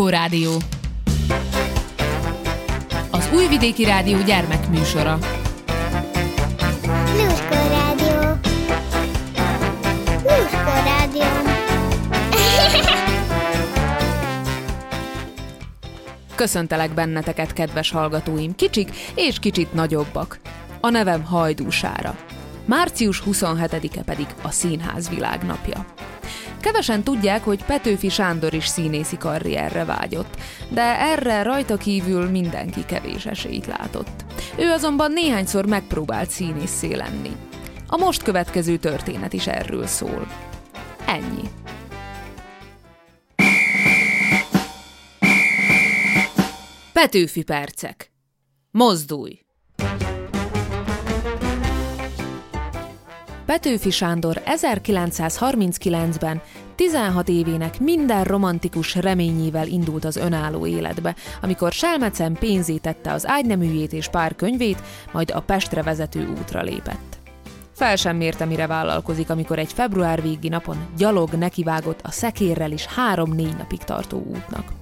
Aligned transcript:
Lluskó 0.00 0.16
Rádió 0.18 0.56
Az 3.10 3.28
Újvidéki 3.34 3.84
Rádió 3.84 4.18
gyermekműsora 4.22 5.18
Lluskó 7.16 7.54
Rádió 7.68 8.38
Lluskó 10.22 10.72
Rádió 10.84 11.22
Köszöntelek 16.34 16.94
benneteket, 16.94 17.52
kedves 17.52 17.90
hallgatóim, 17.90 18.54
kicsik 18.54 18.90
és 19.14 19.38
kicsit 19.38 19.72
nagyobbak. 19.72 20.40
A 20.80 20.90
nevem 20.90 21.24
Hajdúsára. 21.24 22.16
Március 22.64 23.22
27-e 23.26 24.02
pedig 24.02 24.26
a 24.42 24.50
Színház 24.50 25.08
világnapja. 25.08 25.86
Kevesen 26.60 27.02
tudják, 27.02 27.44
hogy 27.44 27.64
Petőfi 27.64 28.08
Sándor 28.08 28.54
is 28.54 28.66
színészi 28.66 29.16
karrierre 29.16 29.84
vágyott, 29.84 30.36
de 30.68 31.00
erre 31.00 31.42
rajta 31.42 31.76
kívül 31.76 32.30
mindenki 32.30 32.84
kevés 32.84 33.26
esélyt 33.26 33.66
látott. 33.66 34.24
Ő 34.58 34.70
azonban 34.70 35.12
néhányszor 35.12 35.66
megpróbált 35.66 36.30
színészé 36.30 36.94
lenni. 36.94 37.30
A 37.86 37.96
most 37.96 38.22
következő 38.22 38.76
történet 38.76 39.32
is 39.32 39.46
erről 39.46 39.86
szól. 39.86 40.26
Ennyi. 41.06 41.48
Petőfi 46.92 47.42
percek. 47.42 48.12
Mozdulj! 48.70 49.49
Petőfi 53.50 53.90
Sándor 53.90 54.42
1939-ben 54.46 56.40
16 56.74 57.28
évének 57.28 57.80
minden 57.80 58.24
romantikus 58.24 58.94
reményével 58.94 59.66
indult 59.66 60.04
az 60.04 60.16
önálló 60.16 60.66
életbe, 60.66 61.14
amikor 61.42 61.72
Selmecen 61.72 62.32
pénzétette 62.32 63.12
az 63.12 63.26
ágyneműjét 63.26 63.92
és 63.92 64.08
pár 64.08 64.34
könyvét, 64.34 64.82
majd 65.12 65.30
a 65.34 65.40
Pestre 65.40 65.82
vezető 65.82 66.28
útra 66.40 66.62
lépett. 66.62 67.18
Fel 67.72 67.96
sem 67.96 68.16
mérte, 68.16 68.44
mire 68.44 68.66
vállalkozik, 68.66 69.30
amikor 69.30 69.58
egy 69.58 69.72
február 69.72 70.22
végi 70.22 70.48
napon 70.48 70.86
gyalog 70.96 71.30
nekivágott 71.32 72.00
a 72.02 72.10
szekérrel 72.10 72.72
is 72.72 72.86
három-négy 72.86 73.56
napig 73.56 73.78
tartó 73.78 74.18
útnak. 74.18 74.79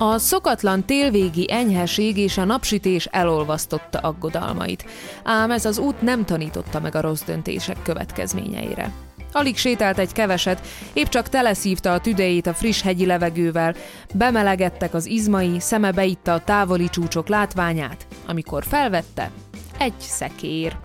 A 0.00 0.18
szokatlan 0.18 0.84
télvégi 0.84 1.52
enyheség 1.52 2.16
és 2.16 2.38
a 2.38 2.44
napsütés 2.44 3.06
elolvasztotta 3.06 3.98
aggodalmait, 3.98 4.84
ám 5.24 5.50
ez 5.50 5.64
az 5.64 5.78
út 5.78 6.02
nem 6.02 6.24
tanította 6.24 6.80
meg 6.80 6.94
a 6.94 7.00
rossz 7.00 7.22
döntések 7.22 7.82
következményeire. 7.82 8.92
Alig 9.32 9.56
sétált 9.56 9.98
egy 9.98 10.12
keveset, 10.12 10.66
épp 10.92 11.06
csak 11.06 11.28
teleszívta 11.28 11.92
a 11.92 12.00
tüdejét 12.00 12.46
a 12.46 12.54
friss 12.54 12.82
hegyi 12.82 13.06
levegővel, 13.06 13.74
bemelegettek 14.14 14.94
az 14.94 15.06
izmai, 15.06 15.60
szeme 15.60 15.92
beitta 15.92 16.32
a 16.32 16.44
távoli 16.44 16.88
csúcsok 16.88 17.28
látványát, 17.28 18.06
amikor 18.26 18.64
felvette 18.64 19.30
egy 19.78 19.98
szekér. 19.98 20.76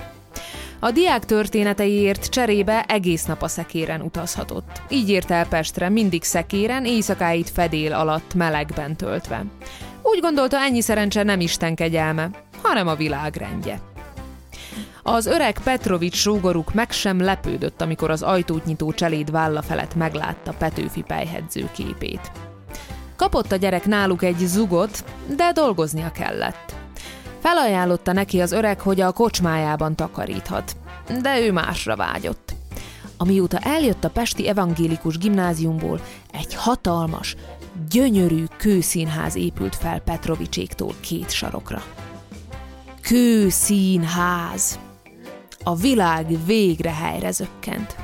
A 0.84 0.92
diák 0.92 1.26
történeteiért 1.26 2.30
cserébe 2.30 2.84
egész 2.88 3.26
nap 3.26 3.42
a 3.42 3.48
szekéren 3.48 4.02
utazhatott. 4.02 4.81
Így 4.90 5.09
ért 5.09 5.31
el 5.31 5.48
Pestre, 5.48 5.90
mindig 5.90 6.23
szekéren, 6.23 6.86
éjszakáit 6.86 7.50
fedél 7.50 7.94
alatt 7.94 8.34
melegben 8.34 8.95
töltve. 8.95 9.45
Úgy 10.02 10.20
gondolta, 10.20 10.58
ennyi 10.58 10.81
szerencse 10.81 11.23
nem 11.23 11.40
Isten 11.40 11.75
kegyelme, 11.75 12.30
hanem 12.62 12.88
a 12.88 12.95
világ 12.95 13.36
rendje. 13.36 13.80
Az 15.03 15.25
öreg 15.25 15.58
Petrovics 15.64 16.16
sógoruk 16.16 16.73
meg 16.73 16.92
sem 16.92 17.22
lepődött, 17.22 17.81
amikor 17.81 18.09
az 18.09 18.22
ajtót 18.22 18.66
nyitó 18.66 18.92
cseléd 18.92 19.31
válla 19.31 19.62
felett 19.62 19.95
meglátta 19.95 20.53
Petőfi 20.58 21.02
pejhedző 21.02 21.70
képét. 21.72 22.31
Kapott 23.16 23.52
a 23.52 23.56
gyerek 23.56 23.86
náluk 23.86 24.23
egy 24.23 24.38
zugot, 24.38 25.03
de 25.36 25.52
dolgoznia 25.52 26.12
kellett. 26.12 26.83
Felajánlotta 27.44 28.12
neki 28.12 28.42
az 28.42 28.52
öreg, 28.52 28.80
hogy 28.80 29.02
a 29.02 29.12
kocsmájában 29.12 29.96
takaríthat, 29.96 30.76
de 31.22 31.40
ő 31.40 31.52
másra 31.52 31.96
vágyott. 31.96 32.54
Amióta 33.18 33.58
eljött 33.58 34.04
a 34.04 34.09
Pesti 34.09 34.48
Evangélikus 34.48 35.18
Gimnáziumból, 35.18 36.02
egy 36.32 36.53
hatalmas, 36.53 37.36
gyönyörű 37.90 38.44
kőszínház 38.58 39.36
épült 39.36 39.76
fel 39.76 40.00
Petrovicséktól 40.00 40.94
két 41.00 41.32
sarokra. 41.32 41.84
Kőszínház! 43.02 44.80
A 45.64 45.76
világ 45.76 46.46
végre 46.46 46.94
helyre 46.94 47.32
zökkent. 47.32 47.96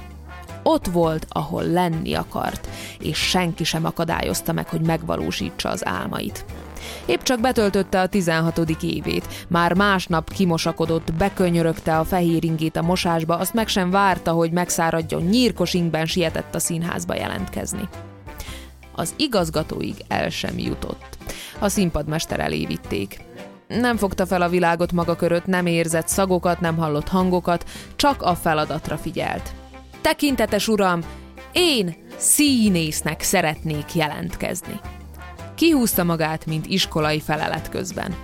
Ott 0.63 0.85
volt, 0.85 1.25
ahol 1.29 1.63
lenni 1.63 2.13
akart, 2.13 2.67
és 2.99 3.17
senki 3.17 3.63
sem 3.63 3.85
akadályozta 3.85 4.53
meg, 4.53 4.69
hogy 4.69 4.81
megvalósítsa 4.81 5.69
az 5.69 5.85
álmait. 5.85 6.45
Épp 7.05 7.21
csak 7.21 7.39
betöltötte 7.39 8.01
a 8.01 8.07
16. 8.07 8.59
évét. 8.81 9.27
Már 9.47 9.73
másnap 9.73 10.33
kimosakodott, 10.33 11.13
bekönyörögte 11.13 11.97
a 11.97 12.03
fehér 12.03 12.43
ingét 12.43 12.75
a 12.75 12.81
mosásba, 12.81 13.37
azt 13.37 13.53
meg 13.53 13.67
sem 13.67 13.89
várta, 13.89 14.31
hogy 14.31 14.51
megszáradjon, 14.51 15.21
nyírkos 15.21 15.73
ingben 15.73 16.05
sietett 16.05 16.55
a 16.55 16.59
színházba 16.59 17.15
jelentkezni. 17.15 17.89
Az 18.95 19.13
igazgatóig 19.17 19.95
el 20.07 20.29
sem 20.29 20.57
jutott. 20.57 21.17
A 21.59 21.69
színpadmester 21.69 22.39
elé. 22.39 22.67
Nem 23.67 23.97
fogta 23.97 24.25
fel 24.25 24.41
a 24.41 24.49
világot 24.49 24.91
maga 24.91 25.15
körött, 25.15 25.45
nem 25.45 25.65
érzett 25.65 26.07
szagokat, 26.07 26.59
nem 26.59 26.77
hallott 26.77 27.07
hangokat, 27.07 27.65
csak 27.95 28.21
a 28.21 28.35
feladatra 28.35 28.97
figyelt. 28.97 29.53
Tekintetes 30.01 30.67
uram, 30.67 31.01
én 31.51 31.95
színésznek 32.17 33.21
szeretnék 33.21 33.95
jelentkezni. 33.95 34.79
Kihúzta 35.59 36.03
magát, 36.03 36.45
mint 36.45 36.65
iskolai 36.65 37.19
felelet 37.19 37.69
közben. 37.69 38.15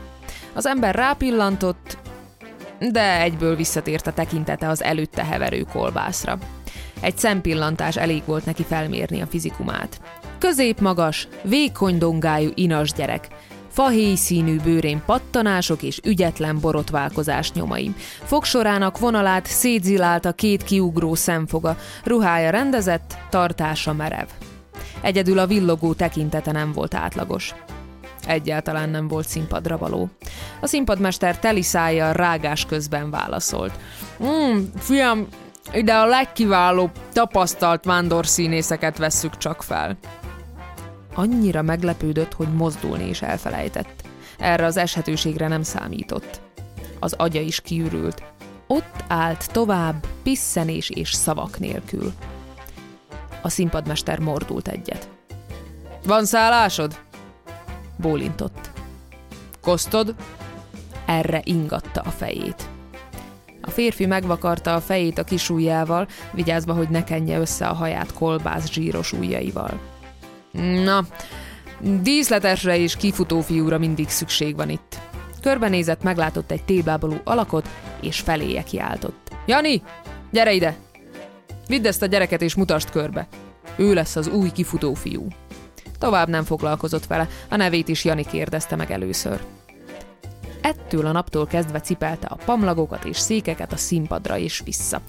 Az 0.54 0.66
ember 0.66 0.96
rápillantott, 0.96 1.98
de 2.92 3.22
egyből 3.22 3.56
visszatért 3.56 4.08
a 4.08 4.14
tekintete 4.14 4.68
az 4.68 4.84
előtte 4.84 5.26
heverő 5.26 5.62
kolbászra. 5.62 6.38
Egy 7.00 7.18
szempillantás 7.18 7.98
elég 7.98 8.22
volt 8.26 8.46
neki 8.46 8.64
felmérni 8.64 9.22
a 9.22 9.26
fizikumát. 9.26 10.02
Középmagas, 10.40 11.28
vékony 11.44 11.98
dongájú 11.98 12.50
inas 12.54 12.92
gyerek, 12.92 13.28
fahéj 13.72 14.16
színű 14.16 14.60
bőrén 14.60 15.02
pattanások 15.06 15.84
és 15.84 16.00
ügyetlen 16.04 16.60
borotválkozás 16.60 17.52
nyomai. 17.52 17.94
Fogsorának 18.24 19.00
vonalát 19.00 19.46
szétzilált 19.46 20.26
a 20.26 20.34
két 20.34 20.64
kiugró 20.64 21.16
szemfoga, 21.16 21.78
ruhája 22.04 22.50
rendezett, 22.50 23.18
tartása 23.30 23.94
merev. 23.94 24.28
Egyedül 25.06 25.40
a 25.40 25.48
villogó 25.48 25.94
tekintete 25.94 26.52
nem 26.52 26.72
volt 26.72 26.94
átlagos. 26.94 27.54
Egyáltalán 28.28 28.90
nem 28.90 29.08
volt 29.08 29.28
színpadra 29.28 29.78
való. 29.78 30.10
A 30.62 30.68
színpadmester 30.68 31.40
teli 31.40 31.62
szájjal 31.62 32.14
rágás 32.14 32.66
közben 32.66 33.10
válaszolt. 33.10 33.80
Mm, 34.24 34.64
fiam, 34.78 35.28
ide 35.74 35.94
a 35.94 36.06
legkiválóbb, 36.06 36.92
tapasztalt 37.14 37.86
vándorszínészeket 37.86 38.98
vesszük 38.98 39.38
csak 39.38 39.64
fel. 39.64 39.98
Annyira 41.16 41.62
meglepődött, 41.62 42.34
hogy 42.34 42.54
mozdulni 42.54 43.10
is 43.10 43.22
elfelejtett. 43.22 44.04
Erre 44.38 44.66
az 44.66 44.78
eshetőségre 44.78 45.48
nem 45.48 45.64
számított. 45.64 46.42
Az 47.00 47.14
agya 47.14 47.40
is 47.40 47.62
kiürült. 47.62 48.24
Ott 48.68 49.04
állt 49.08 49.52
tovább, 49.52 50.06
pisszenés 50.24 50.90
és 50.90 51.14
szavak 51.14 51.60
nélkül. 51.60 52.14
A 53.46 53.50
színpadmester 53.50 54.20
mordult 54.20 54.68
egyet. 54.68 55.10
Van 56.06 56.26
szállásod? 56.26 57.00
Bólintott. 57.98 58.72
Kosztod? 59.62 60.16
Erre 61.06 61.42
ingatta 61.44 62.02
a 62.02 62.10
fejét. 62.10 62.70
A 63.62 63.70
férfi 63.70 64.06
megvakarta 64.06 64.74
a 64.74 64.82
fejét 64.82 65.18
a 65.18 65.24
kis 65.24 65.50
ujjával, 65.50 66.08
vigyázva, 66.32 66.74
hogy 66.74 66.90
ne 66.90 67.04
kenje 67.04 67.40
össze 67.40 67.68
a 67.68 67.74
haját 67.74 68.14
kolbász 68.14 68.72
zsíros 68.72 69.14
ujjaival. 69.14 69.80
Na, 70.84 71.06
díszletesre 71.80 72.78
és 72.78 72.96
kifutó 72.96 73.42
fiúra 73.42 73.78
mindig 73.78 74.10
szükség 74.10 74.56
van 74.56 74.70
itt. 74.70 75.00
Körbenézett, 75.42 76.04
meglátott 76.04 76.52
egy 76.52 76.64
tébláboló 76.64 77.18
alakot, 77.24 77.70
és 78.02 78.20
feléje 78.20 78.64
kiáltott. 78.64 79.32
Jani, 79.46 79.82
gyere 80.32 80.54
ide! 80.54 80.85
Vidd 81.68 81.88
ezt 81.88 82.02
a 82.02 82.06
gyereket 82.06 82.42
és 82.42 82.56
mutasd 82.56 82.90
körbe. 82.90 83.28
Ő 83.76 83.94
lesz 83.94 84.16
az 84.16 84.28
új 84.28 84.52
kifutó 84.52 84.94
fiú. 84.94 85.28
Tovább 86.00 86.28
nem 86.28 86.44
foglalkozott 86.44 87.06
vele, 87.06 87.28
a 87.50 87.56
nevét 87.56 87.88
is 87.88 88.06
Jani 88.06 88.26
kérdezte 88.26 88.76
meg 88.76 88.92
először. 88.92 89.42
Ettől 90.62 91.06
a 91.06 91.12
naptól 91.12 91.48
kezdve 91.48 91.80
cipelte 91.80 92.28
a 92.28 92.38
pamlagokat 92.46 93.06
és 93.06 93.18
székeket 93.18 93.74
a 93.74 93.78
színpadra 93.78 94.38
és 94.38 94.62
vissza. 94.66 95.02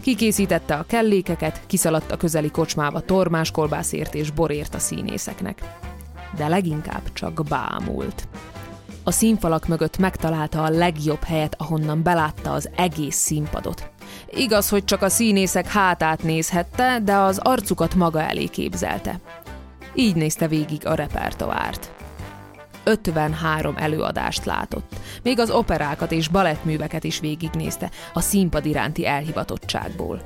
Kikészítette 0.00 0.74
a 0.74 0.84
kellékeket, 0.88 1.60
kiszaladt 1.66 2.12
a 2.12 2.16
közeli 2.16 2.50
kocsmába 2.50 3.00
tormás 3.00 3.50
kolbászért 3.50 4.14
és 4.14 4.30
borért 4.30 4.74
a 4.74 4.78
színészeknek. 4.78 5.62
De 6.36 6.48
leginkább 6.48 7.12
csak 7.12 7.44
bámult. 7.48 8.28
A 9.04 9.10
színfalak 9.10 9.66
mögött 9.66 9.98
megtalálta 9.98 10.62
a 10.62 10.70
legjobb 10.70 11.22
helyet, 11.22 11.54
ahonnan 11.58 12.02
belátta 12.02 12.52
az 12.52 12.70
egész 12.76 13.16
színpadot. 13.16 13.90
Igaz, 14.36 14.68
hogy 14.68 14.84
csak 14.84 15.02
a 15.02 15.08
színészek 15.08 15.66
hátát 15.66 16.22
nézhette, 16.22 16.98
de 17.04 17.16
az 17.16 17.38
arcukat 17.38 17.94
maga 17.94 18.22
elé 18.22 18.44
képzelte. 18.46 19.20
így 19.94 20.16
nézte 20.16 20.48
végig 20.48 20.86
a 20.86 20.94
repertoárt. 20.94 21.92
53 22.84 23.74
előadást 23.76 24.44
látott. 24.44 24.92
Még 25.22 25.38
az 25.38 25.50
operákat 25.50 26.12
és 26.12 26.28
balettműveket 26.28 27.04
is 27.04 27.20
végignézte 27.20 27.90
a 28.12 28.20
színpad 28.20 28.66
iránti 28.66 29.06
elhivatottságból. 29.06 30.22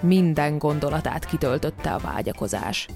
Minden 0.00 0.58
gondolatát 0.58 1.24
kitöltötte 1.24 1.90
a 1.90 1.98
vágyakozás. 1.98 2.88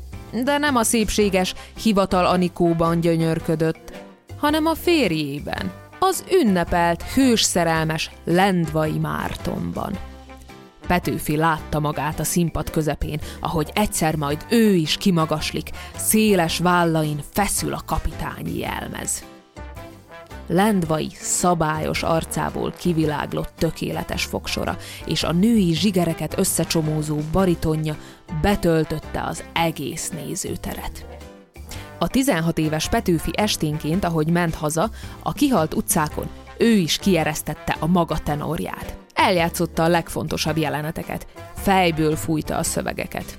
De 0.44 0.58
nem 0.58 0.76
a 0.76 0.82
szépséges 0.82 1.54
hivatal 1.82 2.26
Anikóban 2.26 3.00
gyönyörködött, 3.00 3.92
hanem 4.38 4.66
a 4.66 4.74
férjében, 4.74 5.72
az 5.98 6.24
ünnepelt, 6.42 7.02
hős 7.02 7.42
szerelmes 7.42 8.10
Lendvai 8.24 8.98
Mártonban. 8.98 10.07
Petőfi 10.88 11.36
látta 11.36 11.80
magát 11.80 12.20
a 12.20 12.24
színpad 12.24 12.70
közepén, 12.70 13.20
ahogy 13.40 13.70
egyszer 13.74 14.16
majd 14.16 14.46
ő 14.50 14.74
is 14.74 14.96
kimagaslik, 14.96 15.70
széles 15.96 16.58
vállain 16.58 17.20
feszül 17.32 17.72
a 17.72 17.82
kapitányi 17.86 18.58
jelmez. 18.58 19.24
Lendvai 20.46 21.10
szabályos 21.20 22.02
arcából 22.02 22.72
kiviláglott 22.78 23.52
tökéletes 23.58 24.24
fogsora, 24.24 24.76
és 25.06 25.22
a 25.22 25.32
női 25.32 25.74
zsigereket 25.74 26.38
összecsomózó 26.38 27.18
baritonja 27.32 27.96
betöltötte 28.40 29.22
az 29.22 29.44
egész 29.52 30.10
nézőteret. 30.10 31.06
A 31.98 32.08
16 32.08 32.58
éves 32.58 32.88
Petőfi 32.88 33.30
esténként, 33.34 34.04
ahogy 34.04 34.30
ment 34.30 34.54
haza, 34.54 34.90
a 35.22 35.32
kihalt 35.32 35.74
utcákon 35.74 36.28
ő 36.58 36.70
is 36.70 36.98
kieresztette 36.98 37.76
a 37.78 37.86
maga 37.86 38.18
tenorját. 38.18 38.96
Eljátszotta 39.20 39.82
a 39.82 39.88
legfontosabb 39.88 40.56
jeleneteket, 40.56 41.26
fejből 41.54 42.16
fújta 42.16 42.56
a 42.56 42.62
szövegeket. 42.62 43.38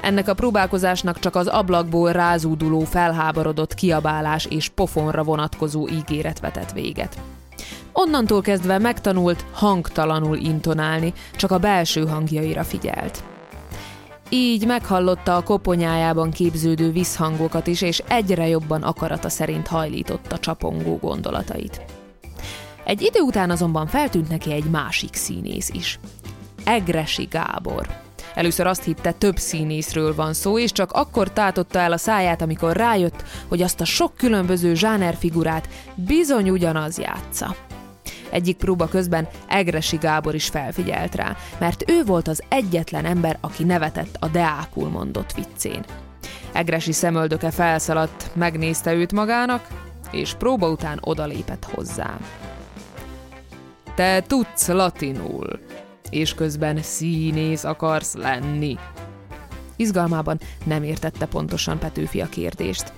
Ennek 0.00 0.28
a 0.28 0.34
próbálkozásnak 0.34 1.18
csak 1.18 1.34
az 1.34 1.46
ablakból 1.46 2.12
rázúduló 2.12 2.80
felháborodott 2.80 3.74
kiabálás 3.74 4.46
és 4.46 4.68
pofonra 4.68 5.22
vonatkozó 5.22 5.88
ígéret 5.88 6.40
vetett 6.40 6.72
véget. 6.72 7.16
Onnantól 7.92 8.40
kezdve 8.40 8.78
megtanult 8.78 9.44
hangtalanul 9.52 10.36
intonálni, 10.36 11.12
csak 11.36 11.50
a 11.50 11.58
belső 11.58 12.06
hangjaira 12.06 12.64
figyelt. 12.64 13.22
Így 14.28 14.66
meghallotta 14.66 15.36
a 15.36 15.42
koponyájában 15.42 16.30
képződő 16.30 16.90
visszhangokat 16.90 17.66
is, 17.66 17.82
és 17.82 18.02
egyre 18.08 18.48
jobban 18.48 18.82
akarata 18.82 19.28
szerint 19.28 19.66
hajlította 19.66 20.38
csapongó 20.38 20.96
gondolatait. 20.96 21.95
Egy 22.86 23.02
idő 23.02 23.20
után 23.20 23.50
azonban 23.50 23.86
feltűnt 23.86 24.28
neki 24.28 24.52
egy 24.52 24.64
másik 24.64 25.14
színész 25.14 25.70
is. 25.70 25.98
Egresi 26.64 27.24
Gábor. 27.30 27.86
Először 28.34 28.66
azt 28.66 28.84
hitte, 28.84 29.12
több 29.12 29.36
színészről 29.36 30.14
van 30.14 30.32
szó, 30.32 30.58
és 30.58 30.72
csak 30.72 30.92
akkor 30.92 31.30
tátotta 31.30 31.78
el 31.78 31.92
a 31.92 31.96
száját, 31.96 32.42
amikor 32.42 32.76
rájött, 32.76 33.24
hogy 33.48 33.62
azt 33.62 33.80
a 33.80 33.84
sok 33.84 34.14
különböző 34.16 34.74
zsánerfigurát 34.74 35.68
bizony 35.94 36.50
ugyanaz 36.50 36.98
játsza. 36.98 37.56
Egyik 38.30 38.56
próba 38.56 38.88
közben 38.88 39.28
Egresi 39.48 39.96
Gábor 39.96 40.34
is 40.34 40.48
felfigyelt 40.48 41.14
rá, 41.14 41.36
mert 41.58 41.90
ő 41.90 42.04
volt 42.04 42.28
az 42.28 42.42
egyetlen 42.48 43.04
ember, 43.04 43.38
aki 43.40 43.64
nevetett 43.64 44.16
a 44.20 44.28
Deákul 44.28 44.88
mondott 44.88 45.32
viccén. 45.32 45.84
Egresi 46.52 46.92
szemöldöke 46.92 47.50
felszaladt, 47.50 48.30
megnézte 48.34 48.94
őt 48.94 49.12
magának, 49.12 49.66
és 50.10 50.34
próba 50.34 50.68
után 50.68 50.98
odalépett 51.02 51.64
hozzá. 51.64 52.18
Te 53.96 54.22
tudsz 54.22 54.68
latinul, 54.68 55.58
és 56.10 56.34
közben 56.34 56.82
színész 56.82 57.64
akarsz 57.64 58.14
lenni. 58.14 58.78
Izgalmában 59.76 60.40
nem 60.64 60.82
értette 60.82 61.26
pontosan 61.26 61.78
Petőfi 61.78 62.20
a 62.20 62.28
kérdést. 62.28 62.92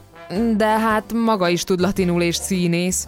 De 0.56 0.66
hát 0.66 1.12
maga 1.12 1.48
is 1.48 1.64
tud 1.64 1.80
latinul 1.80 2.22
és 2.22 2.36
színész. 2.36 3.06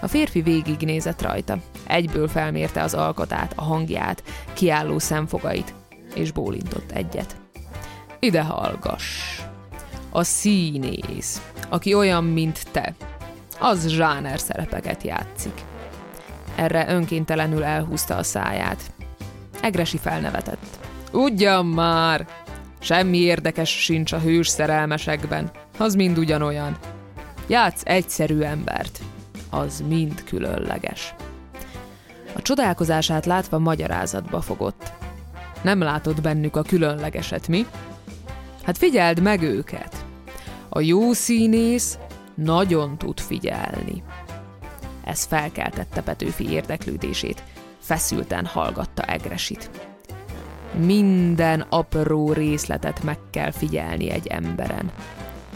A 0.00 0.08
férfi 0.08 0.42
végignézett 0.42 1.22
rajta. 1.22 1.58
Egyből 1.86 2.28
felmérte 2.28 2.82
az 2.82 2.94
alkotát, 2.94 3.52
a 3.56 3.62
hangját, 3.62 4.22
kiálló 4.52 4.98
szemfogait, 4.98 5.74
és 6.14 6.30
bólintott 6.30 6.90
egyet. 6.90 7.36
Ide 8.18 8.42
hallgass! 8.42 9.40
A 10.10 10.22
színész, 10.22 11.42
aki 11.68 11.94
olyan, 11.94 12.24
mint 12.24 12.70
te, 12.70 12.94
az 13.60 13.88
zsáner 13.88 14.40
szerepeket 14.40 15.02
játszik. 15.02 15.64
Erre 16.54 16.84
önkéntelenül 16.88 17.64
elhúzta 17.64 18.16
a 18.16 18.22
száját. 18.22 18.92
Egresi 19.60 19.98
felnevetett. 19.98 20.78
Ugyan 21.12 21.66
már! 21.66 22.26
Semmi 22.78 23.18
érdekes 23.18 23.82
sincs 23.82 24.12
a 24.12 24.18
hős 24.18 24.48
szerelmesekben. 24.48 25.50
Az 25.78 25.94
mind 25.94 26.18
ugyanolyan. 26.18 26.76
Játsz 27.46 27.82
egyszerű 27.84 28.40
embert. 28.40 29.00
Az 29.50 29.84
mind 29.88 30.24
különleges. 30.24 31.14
A 32.32 32.42
csodálkozását 32.42 33.26
látva 33.26 33.58
magyarázatba 33.58 34.40
fogott. 34.40 34.92
Nem 35.62 35.80
látod 35.80 36.20
bennük 36.20 36.56
a 36.56 36.62
különlegeset, 36.62 37.48
mi? 37.48 37.66
Hát 38.62 38.78
figyeld 38.78 39.20
meg 39.20 39.42
őket. 39.42 40.04
A 40.68 40.80
jó 40.80 41.12
színész 41.12 41.98
nagyon 42.34 42.98
tud 42.98 43.20
figyelni. 43.20 44.02
Ez 45.12 45.24
felkeltette 45.24 46.02
Petőfi 46.02 46.50
érdeklődését. 46.50 47.42
Feszülten 47.78 48.46
hallgatta 48.46 49.02
Egresit. 49.02 49.70
Minden 50.74 51.60
apró 51.60 52.32
részletet 52.32 53.02
meg 53.02 53.18
kell 53.30 53.50
figyelni 53.50 54.10
egy 54.10 54.26
emberen. 54.26 54.90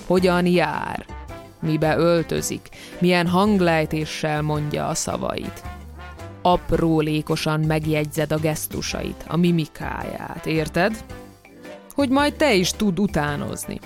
Hogyan 0.07 0.47
jár, 0.47 1.07
mibe 1.61 1.97
öltözik, 1.97 2.69
milyen 2.99 3.27
hanglejtéssel 3.27 4.43
mondja 4.43 4.87
a 4.87 4.95
szavait. 4.95 5.63
Aprólékosan 6.43 7.61
megjegyzed 7.61 8.33
a 8.33 8.39
gesztusait, 8.39 9.25
a 9.29 9.37
mimikáját, 9.37 10.47
érted? 10.47 11.05
Hogy 11.95 12.09
majd 12.09 12.35
te 12.35 12.55
is 12.55 12.71
tud 12.71 12.99
utánozni. 12.99 13.81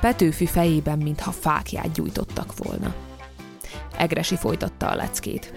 Petőfi 0.00 0.46
fejében, 0.46 0.98
mintha 0.98 1.30
fákját 1.30 1.92
gyújtottak 1.92 2.56
volna. 2.56 2.94
Egresi 3.96 4.36
folytatta 4.36 4.88
a 4.88 4.94
leckét. 4.94 5.52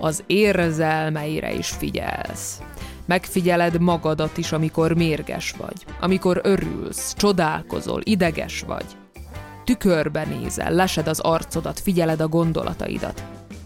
Az 0.00 0.24
érzelmeire 0.26 1.52
is 1.52 1.68
figyelsz. 1.68 2.62
Megfigyeled 3.06 3.80
magadat 3.80 4.36
is, 4.36 4.52
amikor 4.52 4.92
mérges 4.92 5.54
vagy, 5.58 5.84
amikor 6.00 6.40
örülsz, 6.42 7.14
csodálkozol, 7.14 8.00
ideges 8.04 8.60
vagy. 8.66 8.86
Tükörbe 9.64 10.24
nézel, 10.24 10.72
lesed 10.72 11.08
az 11.08 11.20
arcodat, 11.20 11.80
figyeled 11.80 12.20
a 12.20 12.28
gondolataidat. 12.28 13.24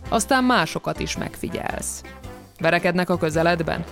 Aztán 0.08 0.44
másokat 0.44 1.00
is 1.00 1.16
megfigyelsz. 1.16 2.02
Verekednek 2.58 3.10
a 3.10 3.18
közeledben? 3.18 3.84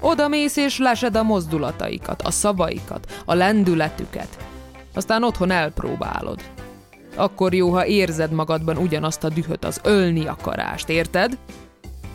Oda 0.00 0.28
mész 0.28 0.56
és 0.56 0.78
lesed 0.78 1.16
a 1.16 1.22
mozdulataikat, 1.22 2.22
a 2.22 2.30
szavaikat, 2.30 3.22
a 3.24 3.34
lendületüket. 3.34 4.28
Aztán 4.94 5.24
otthon 5.24 5.50
elpróbálod. 5.50 6.42
Akkor 7.14 7.54
jó, 7.54 7.70
ha 7.70 7.86
érzed 7.86 8.32
magadban 8.32 8.76
ugyanazt 8.76 9.24
a 9.24 9.28
dühöt, 9.28 9.64
az 9.64 9.80
ölni 9.82 10.26
akarást, 10.26 10.88
érted? 10.88 11.38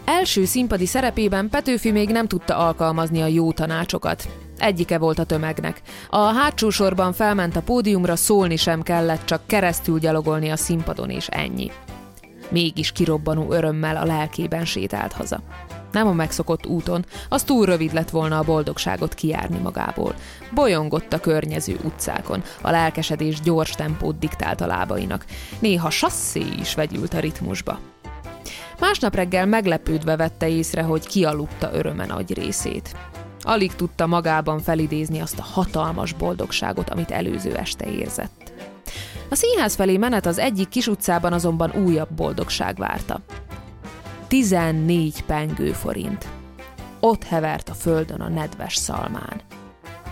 Első 0.05 0.45
színpadi 0.45 0.85
szerepében 0.85 1.49
Petőfi 1.49 1.91
még 1.91 2.09
nem 2.09 2.27
tudta 2.27 2.57
alkalmazni 2.57 3.21
a 3.21 3.27
jó 3.27 3.51
tanácsokat. 3.51 4.29
Egyike 4.57 4.97
volt 4.97 5.19
a 5.19 5.23
tömegnek. 5.23 5.81
A 6.09 6.17
hátsó 6.17 6.69
sorban 6.69 7.13
felment 7.13 7.55
a 7.55 7.61
pódiumra, 7.61 8.15
szólni 8.15 8.55
sem 8.55 8.81
kellett, 8.81 9.25
csak 9.25 9.41
keresztül 9.45 9.99
gyalogolni 9.99 10.49
a 10.49 10.55
színpadon, 10.55 11.09
és 11.09 11.27
ennyi. 11.27 11.71
Mégis 12.49 12.91
kirobbanó 12.91 13.51
örömmel 13.51 13.97
a 13.97 14.05
lelkében 14.05 14.65
sétált 14.65 15.13
haza. 15.13 15.39
Nem 15.91 16.07
a 16.07 16.13
megszokott 16.13 16.65
úton, 16.65 17.05
az 17.29 17.43
túl 17.43 17.65
rövid 17.65 17.93
lett 17.93 18.09
volna 18.09 18.37
a 18.37 18.43
boldogságot 18.43 19.13
kiárni 19.13 19.57
magából. 19.57 20.15
Bolyongott 20.53 21.13
a 21.13 21.19
környező 21.19 21.79
utcákon, 21.83 22.43
a 22.61 22.71
lelkesedés 22.71 23.41
gyors 23.41 23.71
tempót 23.71 24.19
diktált 24.19 24.61
a 24.61 24.67
lábainak. 24.67 25.25
Néha 25.59 25.89
sasszé 25.89 26.45
is 26.59 26.75
vegyült 26.75 27.13
a 27.13 27.19
ritmusba. 27.19 27.79
Másnap 28.79 29.15
reggel 29.15 29.45
meglepődve 29.45 30.15
vette 30.15 30.49
észre, 30.49 30.81
hogy 30.81 31.07
kialudta 31.07 31.69
öröme 31.73 32.05
nagy 32.05 32.33
részét. 32.33 32.95
Alig 33.41 33.75
tudta 33.75 34.07
magában 34.07 34.59
felidézni 34.59 35.19
azt 35.19 35.39
a 35.39 35.43
hatalmas 35.43 36.13
boldogságot, 36.13 36.89
amit 36.89 37.11
előző 37.11 37.55
este 37.55 37.85
érzett. 37.85 38.53
A 39.29 39.35
színház 39.35 39.75
felé 39.75 39.97
menet 39.97 40.25
az 40.25 40.37
egyik 40.37 40.69
kis 40.69 40.87
utcában 40.87 41.33
azonban 41.33 41.71
újabb 41.71 42.09
boldogság 42.13 42.77
várta. 42.77 43.21
14 44.29 45.23
pengő 45.23 45.71
forint. 45.71 46.27
Ott 46.99 47.23
hevert 47.23 47.69
a 47.69 47.73
földön 47.73 48.21
a 48.21 48.27
nedves 48.27 48.75
szalmán. 48.75 49.41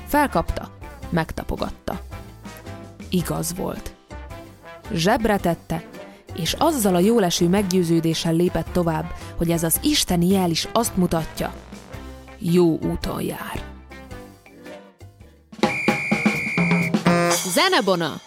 Felkapta, 0.08 0.72
megtapogatta. 1.10 2.02
Igaz 3.10 3.56
volt. 3.56 3.94
Zsebre 4.94 5.38
tette, 5.38 5.84
és 6.36 6.54
azzal 6.54 6.96
a 6.96 7.00
jóleső 7.00 7.48
meggyőződéssel 7.48 8.34
lépett 8.34 8.70
tovább, 8.72 9.14
hogy 9.36 9.52
ez 9.52 9.64
az 9.64 9.80
isteni 9.84 10.28
jel 10.28 10.50
is 10.50 10.68
azt 10.74 10.98
mutatja, 10.98 11.54
jó 12.38 12.78
úton 12.80 13.22
jár. 13.22 13.64
Zenebona! 17.54 18.27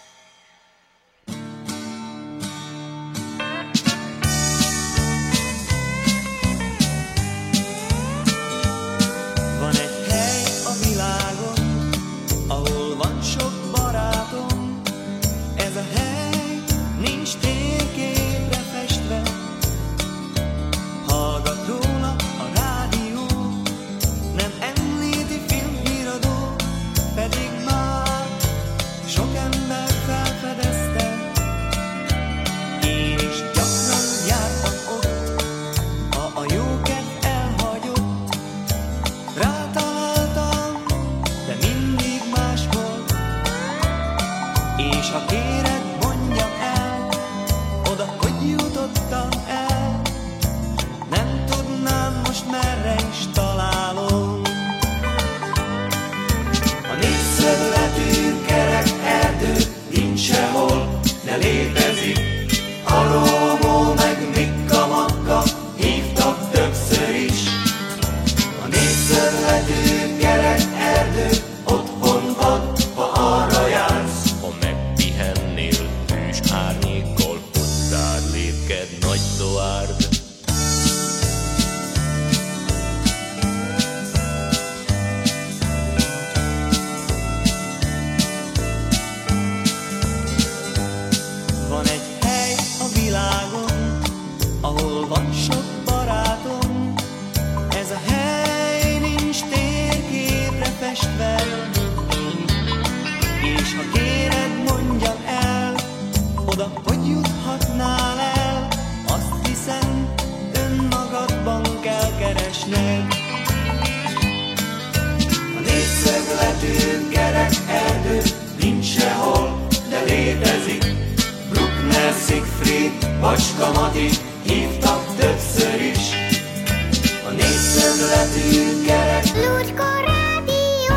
Négyszögletű 128.01 128.85
kerek 128.85 129.23
Lucska 129.23 129.83
Rádió. 130.05 130.95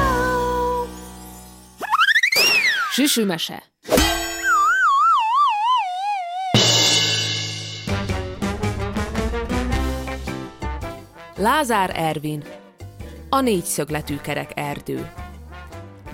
Süsümese. 2.92 3.62
Lázár 11.36 11.92
Ervin, 11.94 12.44
a 13.28 13.40
négyszögletű 13.40 14.16
kerek 14.16 14.50
erdő. 14.54 15.10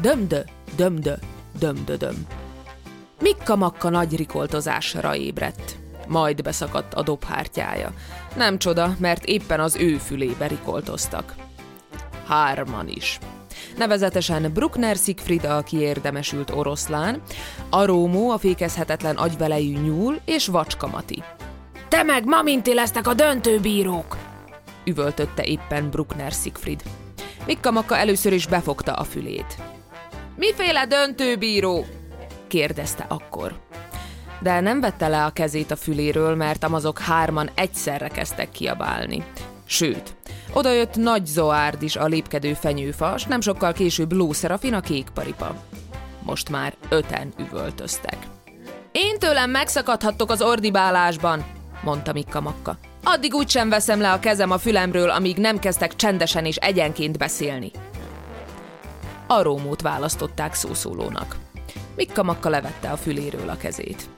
Dömdö, 0.00 0.40
dömdö, 0.76 1.14
dömdödöm. 1.58 2.26
Mikka 3.20 3.56
Makka 3.56 3.88
nagy 3.88 4.16
rikoltozásra 4.16 5.16
ébredt. 5.16 5.79
Majd 6.10 6.42
beszakadt 6.42 6.94
a 6.94 7.02
dobhártyája. 7.02 7.92
Nem 8.36 8.58
csoda, 8.58 8.96
mert 8.98 9.24
éppen 9.24 9.60
az 9.60 9.76
ő 9.76 9.96
fülébe 9.96 10.46
rikoltoztak. 10.46 11.34
Hárman 12.26 12.88
is. 12.88 13.18
Nevezetesen 13.76 14.52
Bruckner 14.52 14.96
Siegfried 14.96 15.44
a 15.44 15.62
kiérdemesült 15.62 16.50
oroszlán, 16.50 17.22
Arómó 17.68 18.30
a 18.30 18.38
fékezhetetlen 18.38 19.16
agyvelejű 19.16 19.78
nyúl 19.78 20.20
és 20.24 20.46
Vacska 20.46 20.86
Mati. 20.86 21.22
Te 21.88 22.02
meg 22.02 22.24
maminti 22.24 22.74
lesztek 22.74 23.06
a 23.06 23.14
döntőbírók! 23.14 24.16
üvöltötte 24.84 25.44
éppen 25.44 25.90
Bruckner 25.90 26.32
Siegfried. 26.32 26.82
Mikka 27.46 27.70
Makka 27.70 27.96
először 27.96 28.32
is 28.32 28.46
befogta 28.46 28.92
a 28.92 29.04
fülét. 29.04 29.56
Miféle 30.36 30.86
döntőbíró? 30.86 31.84
kérdezte 32.48 33.06
akkor. 33.08 33.68
De 34.40 34.60
nem 34.60 34.80
vette 34.80 35.08
le 35.08 35.24
a 35.24 35.30
kezét 35.30 35.70
a 35.70 35.76
füléről, 35.76 36.34
mert 36.34 36.64
amazok 36.64 36.98
hárman 36.98 37.50
egyszerre 37.54 38.08
kezdtek 38.08 38.50
kiabálni. 38.50 39.24
Sőt, 39.64 40.14
odajött 40.52 40.96
nagy 40.96 41.26
Zoárd 41.26 41.82
is 41.82 41.96
a 41.96 42.06
lépkedő 42.06 42.54
fenyőfa, 42.54 43.18
s 43.18 43.24
nem 43.24 43.40
sokkal 43.40 43.72
később 43.72 44.12
Lószerafin 44.12 44.74
a 44.74 44.80
kékparipa. 44.80 45.54
Most 46.22 46.48
már 46.50 46.74
öten 46.88 47.32
üvöltöztek. 47.38 48.16
Én 48.92 49.18
tőlem 49.18 49.50
megszakadhattok 49.50 50.30
az 50.30 50.42
ordibálásban, 50.42 51.44
mondta 51.82 52.12
Mikka 52.12 52.40
Makka. 52.40 52.78
Addig 53.04 53.34
úgy 53.34 53.48
sem 53.48 53.68
veszem 53.68 54.00
le 54.00 54.12
a 54.12 54.18
kezem 54.18 54.50
a 54.50 54.58
fülemről, 54.58 55.10
amíg 55.10 55.36
nem 55.36 55.58
kezdtek 55.58 55.96
csendesen 55.96 56.44
és 56.44 56.56
egyenként 56.56 57.18
beszélni. 57.18 57.70
Arómót 59.26 59.82
választották 59.82 60.54
szószólónak. 60.54 61.36
Mikka 61.96 62.22
Makka 62.22 62.48
levette 62.48 62.90
a 62.90 62.96
füléről 62.96 63.48
a 63.48 63.56
kezét. 63.56 64.08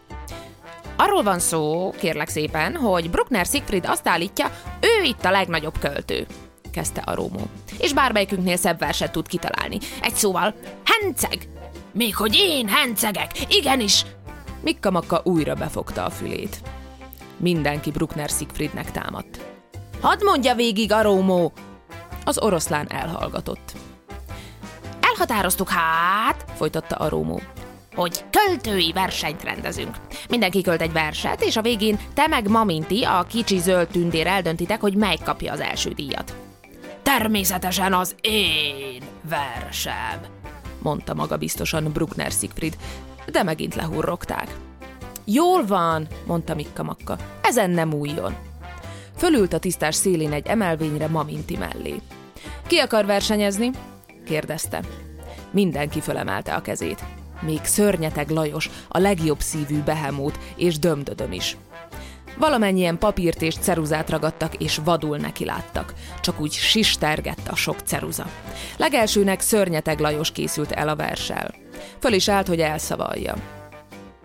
Arról 1.03 1.23
van 1.23 1.39
szó, 1.39 1.91
kérlek 1.99 2.29
szépen, 2.29 2.77
hogy 2.77 3.11
Bruckner 3.11 3.47
Siegfried 3.47 3.87
azt 3.87 4.09
állítja, 4.09 4.47
ő 4.81 5.05
itt 5.05 5.25
a 5.25 5.31
legnagyobb 5.31 5.79
költő, 5.79 6.27
kezdte 6.73 7.01
Arómó. 7.01 7.41
És 7.79 7.93
bármelyikünknél 7.93 8.57
szebb 8.57 8.79
verset 8.79 9.13
tud 9.13 9.27
kitalálni. 9.27 9.79
Egy 10.03 10.15
szóval, 10.15 10.55
henceg! 10.85 11.49
Még 11.93 12.17
hogy 12.17 12.35
én 12.35 12.69
hencegek, 12.69 13.31
igenis! 13.49 14.05
Mikka 14.61 14.91
Makka 14.91 15.21
újra 15.25 15.55
befogta 15.55 16.05
a 16.05 16.11
fülét. 16.11 16.61
Mindenki 17.37 17.91
Bruckner 17.91 18.29
Siegfriednek 18.29 18.91
támadt. 18.91 19.41
Hadd 20.01 20.25
mondja 20.25 20.55
végig, 20.55 20.93
Arómó! 20.93 21.53
Az 22.25 22.39
oroszlán 22.39 22.91
elhallgatott. 22.91 23.73
Elhatároztuk 25.01 25.69
hát, 25.69 26.45
folytatta 26.57 26.97
Arómó, 26.97 27.41
hogy 27.95 28.25
költői 28.31 28.93
versenyt 28.93 29.43
rendezünk. 29.43 29.97
Mindenki 30.29 30.63
költ 30.63 30.81
egy 30.81 30.93
verset, 30.93 31.43
és 31.43 31.57
a 31.57 31.63
végén 31.63 31.99
te 32.15 32.27
meg 32.27 32.49
Maminti, 32.49 33.03
a 33.03 33.27
kicsi 33.29 33.59
zöld 33.59 33.89
tündér 33.89 34.27
eldöntitek, 34.27 34.81
hogy 34.81 34.95
mely 34.95 35.17
kapja 35.25 35.53
az 35.53 35.61
első 35.61 35.91
díjat. 35.91 36.37
Természetesen 37.03 37.95
az 37.95 38.15
én 38.21 39.03
versem, 39.29 40.21
mondta 40.83 41.15
maga 41.15 41.37
biztosan 41.37 41.93
Bruckner 41.93 42.31
Siegfried, 42.31 42.77
de 43.31 43.43
megint 43.43 43.75
lehurrogták. 43.75 44.57
Jól 45.25 45.67
van, 45.67 46.07
mondta 46.27 46.55
Mikka 46.55 46.83
Makka, 46.83 47.17
ezen 47.43 47.71
nem 47.71 47.93
újjon. 47.93 48.37
Fölült 49.17 49.53
a 49.53 49.59
tisztás 49.59 49.95
szélén 49.95 50.33
egy 50.33 50.47
emelvényre 50.47 51.09
Maminti 51.09 51.57
mellé. 51.57 52.01
Ki 52.67 52.79
akar 52.79 53.07
versenyezni? 53.07 53.71
kérdezte. 54.27 54.83
Mindenki 55.51 56.01
fölemelte 56.01 56.55
a 56.55 56.63
kezét. 56.63 57.05
Még 57.43 57.65
szörnyeteg 57.65 58.31
Lajos, 58.31 58.71
a 58.89 58.99
legjobb 58.99 59.41
szívű 59.41 59.83
behemót 59.83 60.39
és 60.57 60.79
dömdödöm 60.79 61.33
is. 61.33 61.57
Valamennyien 62.39 62.99
papírt 62.99 63.43
és 63.43 63.55
ceruzát 63.55 64.11
ragadtak, 64.11 64.55
és 64.55 64.81
vadul 64.85 65.17
neki 65.17 65.45
láttak. 65.45 65.95
Csak 66.21 66.41
úgy 66.41 66.53
sistergett 66.53 67.49
a 67.49 67.57
sok 67.57 67.77
ceruza. 67.85 68.27
Legelsőnek 68.77 69.41
szörnyeteg 69.41 70.01
Lajos 70.01 70.33
készült 70.33 70.73
el 70.73 70.89
a 70.89 70.97
versel. 70.97 71.55
Föl 71.99 72.13
is 72.13 72.29
állt, 72.29 72.49
hogy 72.49 72.61
elszavalja. 72.61 73.35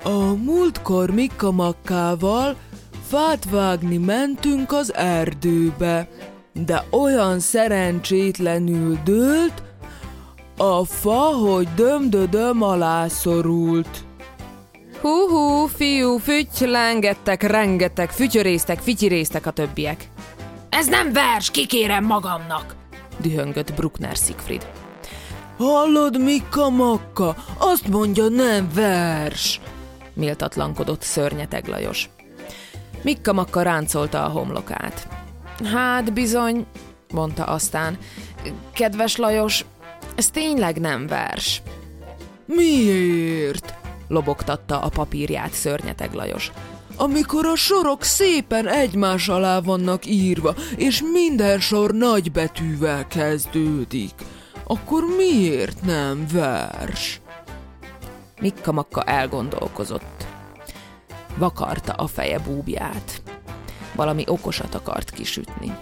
A 0.04 0.34
múltkor 0.44 1.10
Mikka 1.12 1.52
Makkával 1.52 2.56
fát 3.08 3.50
vágni 3.50 3.98
mentünk 3.98 4.72
az 4.72 4.94
erdőbe, 4.94 6.10
de 6.54 6.84
olyan 6.92 7.40
szerencsétlenül 7.40 8.98
dőlt, 9.04 9.64
A 10.60 10.86
fa, 10.86 11.20
hogy 11.20 11.68
dömdödöm 11.76 12.62
alá 12.62 13.08
szorult. 13.08 14.06
Hú-hú, 15.02 15.66
fiú, 15.66 16.18
fütylengettek, 16.18 17.44
rengeteg, 17.44 18.12
fütyöréztek, 18.12 18.80
fityiréztek 18.80 19.46
a 19.46 19.52
többiek. 19.52 20.10
Ez 20.70 20.88
nem 20.88 21.14
vers, 21.14 21.52
kikérem 21.52 22.04
magamnak. 22.04 22.76
Dühöngött 23.18 23.74
Bruckner 23.74 24.16
Siegfried. 24.16 24.68
Hallod, 25.58 26.22
Mikka 26.22 26.70
Makka? 26.70 27.36
Azt 27.58 27.88
mondja, 27.88 28.28
nem 28.28 28.70
vers. 28.74 29.62
Méltatlankodott 30.14 31.02
szörnyeteg 31.02 31.68
Lajos. 31.68 32.10
Mikka 33.02 33.34
Makka 33.34 33.62
ráncolta 33.62 34.24
a 34.24 34.30
homlokát. 34.30 35.08
Hát 35.64 36.14
bizony, 36.14 36.66
mondta 37.14 37.44
aztán. 37.44 37.98
Kedves 38.74 39.16
Lajos, 39.16 39.66
ez 40.18 40.30
tényleg 40.30 40.80
nem 40.80 41.08
vers. 41.08 41.62
Miért? 42.46 43.74
Lobogtatta 44.08 44.80
a 44.80 44.90
papírját 44.90 45.54
szörnyeteg 45.54 46.14
Lajos. 46.14 46.52
Amikor 46.96 47.46
a 47.46 47.56
sorok 47.56 48.04
szépen 48.04 48.68
egymás 48.68 49.28
alá 49.28 49.60
vannak 49.60 50.06
írva, 50.06 50.56
és 50.76 51.02
minden 51.14 51.60
sor 51.60 51.92
nagy 51.92 52.32
betűvel 52.32 53.08
kezdődik, 53.08 54.12
akkor 54.64 55.04
miért 55.18 55.82
nem 55.82 56.28
vers? 56.32 57.22
Mikka 58.42 58.72
Makka 58.72 59.04
elgondolkozott. 59.04 60.26
Vakarta 61.38 61.94
a 61.94 62.08
feje 62.08 62.40
búbját. 62.40 63.22
Valami 63.96 64.24
okosat 64.28 64.76
akart 64.76 65.12
kisütni. 65.12 65.78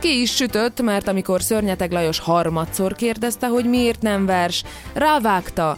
Ki 0.00 0.20
is 0.20 0.34
sütött, 0.34 0.82
mert 0.82 1.08
amikor 1.08 1.42
Szörnyeteg 1.42 1.92
Lajos 1.92 2.18
harmadszor 2.18 2.94
kérdezte, 2.94 3.46
hogy 3.46 3.64
miért 3.64 4.02
nem 4.02 4.26
vers, 4.26 4.64
rávágta. 4.92 5.76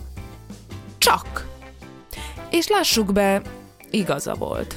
Csak! 0.99 1.49
És 2.51 2.69
lássuk 2.69 3.13
be, 3.13 3.43
igaza 3.91 4.35
volt. 4.35 4.75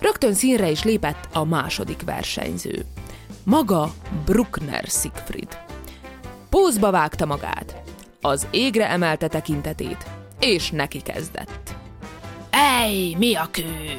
Rögtön 0.00 0.34
színre 0.34 0.70
is 0.70 0.82
lépett 0.82 1.28
a 1.32 1.44
második 1.44 2.02
versenyző. 2.04 2.84
Maga 3.44 3.92
Bruckner 4.24 4.84
Siegfried. 4.84 5.58
Pózba 6.50 6.90
vágta 6.90 7.26
magát, 7.26 7.82
az 8.20 8.46
égre 8.50 8.88
emelte 8.88 9.28
tekintetét, 9.28 10.06
és 10.40 10.70
neki 10.70 11.00
kezdett. 11.02 11.74
Ej, 12.50 13.14
mi 13.18 13.34
a 13.34 13.48
kő? 13.50 13.98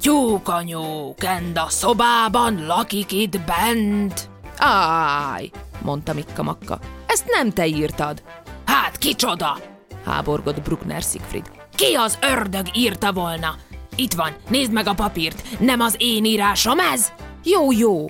Tyúkanyó, 0.00 1.14
kend 1.18 1.58
a 1.58 1.66
szobában, 1.68 2.66
lakik 2.66 3.12
itt 3.12 3.40
bent. 3.40 4.28
Áj, 4.58 5.50
mondta 5.82 6.12
Mikka 6.12 6.42
Makka, 6.42 6.78
ezt 7.06 7.24
nem 7.26 7.50
te 7.50 7.66
írtad. 7.66 8.22
Hát 8.64 8.96
kicsoda? 8.96 9.58
Háborgott 10.04 10.62
Bruckner 10.62 11.02
Siegfried. 11.02 11.50
Ki 11.74 11.94
az 11.94 12.18
ördög 12.32 12.76
írta 12.76 13.12
volna? 13.12 13.54
Itt 13.96 14.12
van, 14.12 14.30
nézd 14.48 14.72
meg 14.72 14.86
a 14.86 14.94
papírt, 14.94 15.58
nem 15.58 15.80
az 15.80 15.94
én 15.98 16.24
írásom 16.24 16.78
ez? 16.78 17.12
Jó, 17.44 17.72
jó, 17.72 18.06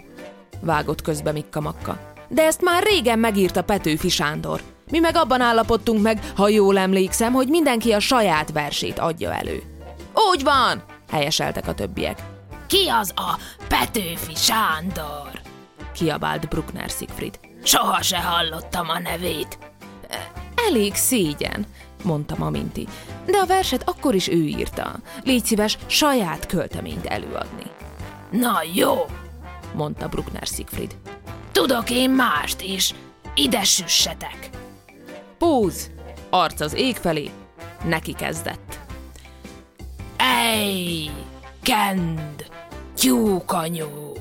vágott 0.61 1.03
közbe 1.03 1.33
Mikka 1.33 1.61
Makka. 1.61 1.99
De 2.29 2.43
ezt 2.43 2.63
már 2.63 2.83
régen 2.83 3.19
megírta 3.19 3.63
Petőfi 3.63 4.09
Sándor. 4.09 4.61
Mi 4.91 4.99
meg 4.99 5.17
abban 5.17 5.41
állapodtunk 5.41 6.03
meg, 6.03 6.33
ha 6.37 6.49
jól 6.49 6.79
emlékszem, 6.79 7.33
hogy 7.33 7.49
mindenki 7.49 7.93
a 7.93 8.01
saját 8.01 8.53
versét 8.53 8.99
adja 8.99 9.35
elő. 9.35 9.63
Úgy 10.33 10.43
van, 10.43 10.83
helyeseltek 11.11 11.69
a 11.69 11.75
többiek. 11.75 12.23
Ki 12.67 12.89
az 12.89 13.13
a 13.17 13.39
Petőfi 13.69 14.35
Sándor? 14.35 15.41
Kiabált 15.93 16.49
Bruckner 16.49 16.89
Siegfried. 16.89 17.39
Soha 17.63 18.03
se 18.03 18.19
hallottam 18.19 18.89
a 18.89 18.99
nevét. 18.99 19.59
Elég 20.69 20.95
szégyen, 20.95 21.67
mondta 22.03 22.35
Maminti. 22.39 22.89
De 23.27 23.39
a 23.39 23.47
verset 23.47 23.89
akkor 23.89 24.15
is 24.15 24.29
ő 24.29 24.43
írta. 24.45 24.93
Légy 25.25 25.45
szíves 25.45 25.79
saját 25.87 26.47
költeményt 26.47 27.07
előadni. 27.07 27.65
Na 28.31 28.61
jó, 28.75 29.07
mondta 29.75 30.09
Bruckner 30.09 30.47
Siegfried. 30.47 30.97
Tudok 31.53 31.91
én 31.91 32.11
mást 32.11 32.61
is. 32.61 32.95
Ide 33.35 33.65
süssetek. 33.65 34.51
Púz! 35.39 35.91
Arc 36.31 36.61
az 36.61 36.75
ég 36.75 36.97
felé. 36.97 37.31
Neki 37.85 38.13
kezdett. 38.13 38.79
Ej, 40.51 41.11
kend, 41.63 42.45
tyúkanyú, 42.97 44.13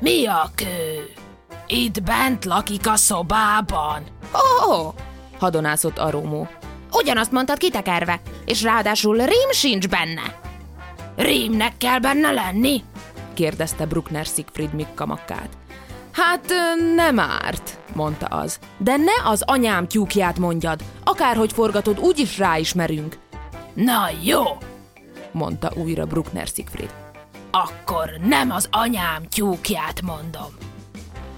mi 0.00 0.26
a 0.26 0.50
kő? 0.54 1.12
Itt 1.66 2.02
bent 2.02 2.44
lakik 2.44 2.86
a 2.86 2.96
szobában. 2.96 4.02
Ó, 4.34 4.72
oh, 4.72 4.94
hadonászott 5.38 5.98
Arómó. 5.98 6.48
Ugyanazt 6.92 7.32
mondtad 7.32 7.58
kitekerve, 7.58 8.20
és 8.44 8.62
ráadásul 8.62 9.16
rím 9.16 9.50
sincs 9.50 9.88
benne. 9.88 10.40
Rímnek 11.16 11.76
kell 11.76 11.98
benne 11.98 12.30
lenni? 12.30 12.82
kérdezte 13.34 13.86
Bruckner 13.86 14.26
Siegfried 14.26 14.74
Mikka 14.74 15.06
makkát. 15.06 15.48
Hát 16.12 16.52
nem 16.94 17.18
árt, 17.18 17.78
mondta 17.94 18.26
az. 18.26 18.58
De 18.78 18.96
ne 18.96 19.30
az 19.30 19.42
anyám 19.46 19.88
tyúkját 19.88 20.38
mondjad, 20.38 20.80
akárhogy 21.04 21.52
forgatod, 21.52 21.98
úgyis 21.98 22.38
ráismerünk. 22.38 23.18
Na 23.74 24.08
jó, 24.22 24.42
mondta 25.32 25.72
újra 25.74 26.06
Bruckner 26.06 26.46
Siegfried. 26.46 26.94
Akkor 27.50 28.10
nem 28.24 28.50
az 28.50 28.68
anyám 28.70 29.22
tyúkját 29.28 30.02
mondom. 30.02 30.56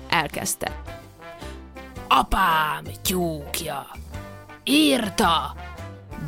Elkezdte. 0.08 0.82
Apám 2.08 2.84
tyúkja. 3.02 3.86
Írta 4.64 5.54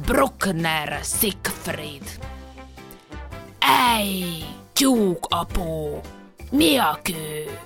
Bruckner 0.06 1.00
Siegfried. 1.02 2.18
Ej, 3.58 4.24
tyúk 4.72 5.26
apó, 5.28 6.00
mi 6.50 6.76
a 6.76 6.98
kő? 7.02 7.58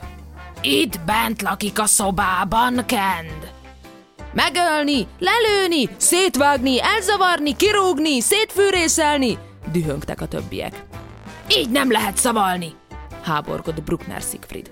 Itt 0.60 1.00
bent 1.00 1.42
lakik 1.42 1.78
a 1.78 1.86
szobában, 1.86 2.84
Kend. 2.86 3.54
Megölni, 4.32 5.06
lelőni, 5.18 5.88
szétvágni, 5.96 6.82
elzavarni, 6.82 7.56
kirúgni, 7.56 8.20
szétfűrészelni, 8.20 9.38
dühöngtek 9.80 10.20
a 10.20 10.26
többiek. 10.26 10.84
Így 11.56 11.70
nem 11.70 11.90
lehet 11.90 12.16
szavalni, 12.16 12.72
háborgott 13.22 13.82
Bruckner 13.82 14.20
Siegfried. 14.20 14.70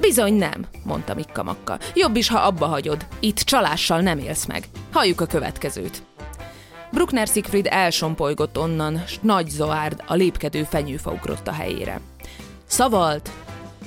Bizony 0.00 0.34
nem, 0.34 0.66
mondta 0.84 1.14
Mikka 1.14 1.42
Makka. 1.42 1.78
Jobb 1.94 2.16
is, 2.16 2.28
ha 2.28 2.38
abba 2.38 2.66
hagyod. 2.66 3.06
Itt 3.20 3.38
csalással 3.38 4.00
nem 4.00 4.18
élsz 4.18 4.46
meg. 4.46 4.64
Halljuk 4.92 5.20
a 5.20 5.26
következőt. 5.26 6.02
Bruckner 6.92 7.26
Siegfried 7.26 7.66
elsompolygott 7.70 8.58
onnan, 8.58 9.02
s 9.06 9.18
nagy 9.20 9.48
Zoárd 9.48 10.02
a 10.06 10.14
lépkedő 10.14 10.64
fenyőfa 10.64 11.10
ugrott 11.10 11.48
a 11.48 11.52
helyére. 11.52 12.00
Szavalt, 12.66 13.30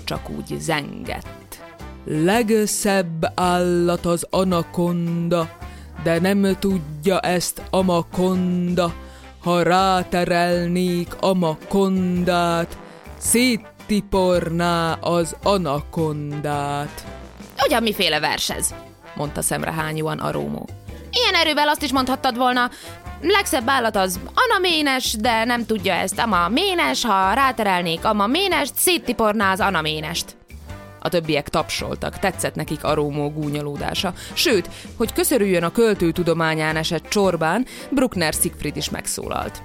csak 0.03 0.29
úgy 0.29 0.55
zengett. 0.59 1.59
Legszebb 2.05 3.31
állat 3.35 4.05
az 4.05 4.27
anakonda, 4.29 5.49
de 6.03 6.19
nem 6.19 6.55
tudja 6.59 7.19
ezt 7.19 7.61
a 7.69 7.81
makonda. 7.81 8.93
Ha 9.45 9.63
ráterelnék 9.63 11.15
a 11.19 11.33
makondát, 11.33 12.77
széttiporná 13.17 14.93
az 14.93 15.35
anakondát. 15.43 17.05
Ugyan 17.65 17.83
miféle 17.83 18.19
vers 18.19 18.49
ez? 18.49 18.73
mondta 19.15 19.41
szemrehányúan 19.41 20.19
a 20.19 20.31
Rómó. 20.31 20.69
Ilyen 21.11 21.33
erővel 21.33 21.67
azt 21.67 21.83
is 21.83 21.91
mondhattad 21.91 22.37
volna, 22.37 22.69
legszebb 23.21 23.69
állat 23.69 23.95
az 23.95 24.19
Ana 24.33 24.59
ménes, 24.59 25.13
de 25.13 25.43
nem 25.43 25.65
tudja 25.65 25.93
ezt. 25.93 26.19
Ama 26.19 26.49
ménes, 26.49 27.03
ha 27.03 27.33
ráterelnék 27.33 28.05
Ama 28.05 28.27
ménest, 28.27 28.75
széttiporná 28.75 29.51
az 29.51 29.59
Ana 29.59 29.81
ménest. 29.81 30.35
A 31.05 31.09
többiek 31.09 31.49
tapsoltak, 31.49 32.19
tetszett 32.19 32.55
nekik 32.55 32.83
Arómó 32.83 33.29
gúnyolódása. 33.29 34.13
Sőt, 34.33 34.69
hogy 34.97 35.13
köszörüljön 35.13 35.63
a 35.63 35.71
költő 35.71 36.11
tudományán 36.11 36.75
esett 36.75 37.07
csorbán, 37.09 37.65
Bruckner 37.89 38.33
Siegfried 38.33 38.77
is 38.77 38.89
megszólalt. 38.89 39.61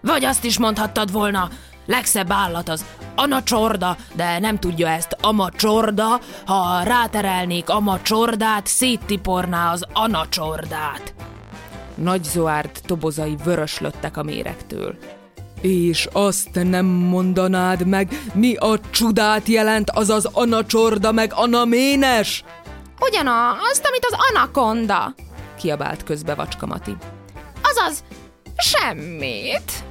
Vagy 0.00 0.24
azt 0.24 0.44
is 0.44 0.58
mondhattad 0.58 1.12
volna, 1.12 1.48
legszebb 1.86 2.30
állat 2.30 2.68
az 2.68 2.84
anacsorda, 3.14 3.96
de 4.14 4.38
nem 4.38 4.58
tudja 4.58 4.88
ezt 4.88 5.16
amacsorda, 5.20 6.20
ha 6.46 6.82
ráterelnék 6.82 7.68
amacsordát, 7.68 8.66
széttiporná 8.66 9.72
az 9.72 9.86
anacsordát. 9.92 11.14
Nagy 11.94 12.24
Zoárd 12.24 12.70
tobozai 12.86 13.36
vöröslöttek 13.44 14.16
a 14.16 14.22
méregtől. 14.22 14.96
És 15.62 16.08
azt 16.12 16.48
nem 16.52 16.86
mondanád 16.86 17.86
meg, 17.86 18.20
mi 18.34 18.54
a 18.54 18.78
csodát 18.90 19.46
jelent 19.46 19.90
az 19.90 20.10
az 20.10 20.28
anacsorda 20.32 21.12
meg 21.12 21.32
anaménes? 21.34 22.44
Ugyanazt, 23.00 23.86
amit 23.86 24.06
az 24.10 24.16
anakonda, 24.30 25.14
kiabált 25.58 26.04
közbe 26.04 26.34
Vacska 26.34 26.66
Mati. 26.66 26.96
Azaz, 27.62 28.04
semmit. 28.56 29.84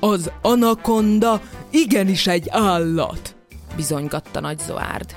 Az 0.00 0.30
anakonda 0.42 1.40
igenis 1.70 2.26
egy 2.26 2.48
állat, 2.50 3.34
bizonygatta 3.76 4.40
Nagy 4.40 4.58
Zoárd. 4.58 5.16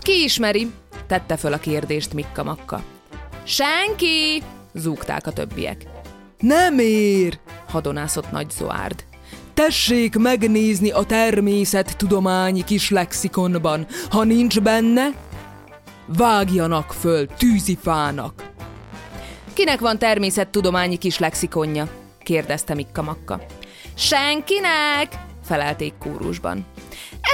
Ki 0.00 0.22
ismeri? 0.22 0.70
tette 1.06 1.36
föl 1.36 1.52
a 1.52 1.58
kérdést 1.58 2.14
Mikka 2.14 2.42
Makka. 2.44 2.82
Senki! 3.44 4.42
zúgták 4.74 5.26
a 5.26 5.32
többiek. 5.32 5.86
Nem 6.38 6.78
ér! 6.78 7.38
Hadonászott 7.68 8.30
nagy 8.30 8.50
Zoárd. 8.50 9.04
Tessék 9.58 10.16
megnézni 10.16 10.90
a 10.90 11.02
természettudományi 11.02 12.64
kis 12.64 12.90
lexikonban. 12.90 13.86
Ha 14.10 14.24
nincs 14.24 14.60
benne, 14.60 15.08
vágjanak 16.06 16.92
föl 16.92 17.26
tűzifának. 17.26 18.52
Kinek 19.52 19.80
van 19.80 19.98
természettudományi 19.98 20.96
kis 20.96 21.18
lexikonja? 21.18 21.88
kérdezte 22.22 22.74
Mikka 22.74 23.02
Makka. 23.02 23.40
Senkinek! 23.94 25.08
felelték 25.44 25.92
kórusban. 25.98 26.66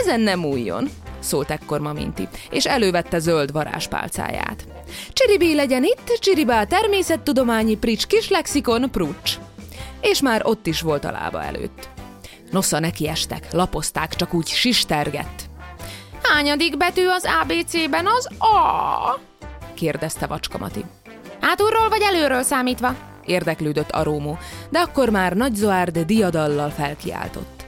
Ezen 0.01 0.21
nem 0.21 0.45
újjon, 0.45 0.89
szólt 1.19 1.51
ekkor 1.51 1.81
Maminti, 1.81 2.29
és 2.51 2.67
elővette 2.67 3.19
zöld 3.19 3.53
varázspálcáját. 3.53 4.67
Csiribé 5.13 5.53
legyen 5.53 5.85
itt, 5.85 6.19
csiribá 6.21 6.65
természettudományi 6.65 7.77
prics 7.77 8.07
kis 8.07 8.29
lexikon 8.29 8.91
prucs. 8.91 9.39
És 10.01 10.21
már 10.21 10.41
ott 10.45 10.67
is 10.67 10.81
volt 10.81 11.05
a 11.05 11.11
lába 11.11 11.43
előtt. 11.43 11.93
Nosza 12.55 12.79
nekiestek, 12.79 13.53
lapozták, 13.53 14.15
csak 14.15 14.35
úgy 14.35 14.47
sistergett. 14.47 15.43
Hányadik 16.23 16.77
betű 16.77 17.07
az 17.07 17.27
ABC-ben 17.43 18.07
az 18.07 18.29
A? 18.39 19.21
kérdezte 19.75 20.27
Vacskamati. 20.27 20.85
Hátulról 21.41 21.89
vagy 21.89 22.01
előről 22.03 22.43
számítva? 22.43 22.95
érdeklődött 23.25 23.91
Arómó, 23.91 24.39
de 24.69 24.79
akkor 24.79 25.09
már 25.09 25.33
Nagy 25.33 25.55
Zoárd 25.55 25.99
diadallal 25.99 26.71
felkiáltott. 26.71 27.67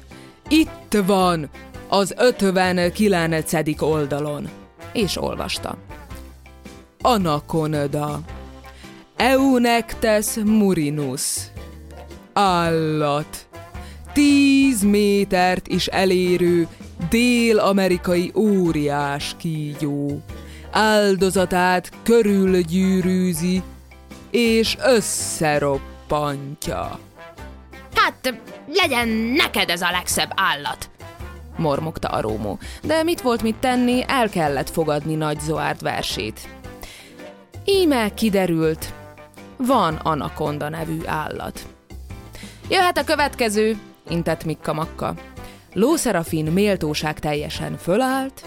Itt 0.48 0.96
van, 1.06 1.50
az 1.88 2.14
59. 2.16 3.82
oldalon. 3.82 4.48
És 4.92 5.22
olvasta. 5.22 5.76
Anaconda. 7.00 8.20
Eunectes 9.16 10.26
murinus. 10.44 11.36
Állat. 12.32 13.45
Tíz 14.16 14.82
métert 14.82 15.68
is 15.68 15.86
elérő 15.86 16.68
dél-amerikai 17.08 18.32
óriás 18.34 19.34
kígyó. 19.38 20.20
Áldozatát 20.70 21.90
körülgyűrűzi 22.02 23.62
és 24.30 24.76
összeroppantja. 24.84 26.98
Hát, 27.94 28.34
legyen 28.66 29.08
neked 29.08 29.70
ez 29.70 29.80
a 29.80 29.90
legszebb 29.90 30.30
állat. 30.34 30.90
mormogta 31.56 32.08
Arómó, 32.08 32.58
de 32.82 33.02
mit 33.02 33.20
volt 33.20 33.42
mit 33.42 33.56
tenni, 33.56 34.04
el 34.06 34.28
kellett 34.28 34.70
fogadni 34.70 35.14
Nagy 35.14 35.40
Zoárd 35.40 35.82
versét. 35.82 36.48
Íme 37.64 38.14
kiderült, 38.14 38.92
van 39.56 39.94
Anakonda 39.94 40.68
nevű 40.68 40.98
állat. 41.06 41.66
Jöhet 42.68 42.98
a 42.98 43.04
következő, 43.04 43.76
intett 44.08 44.44
Mikka 44.44 44.72
Makka. 44.72 45.14
Lószerafin 45.72 46.44
méltóság 46.44 47.18
teljesen 47.18 47.76
fölállt, 47.76 48.44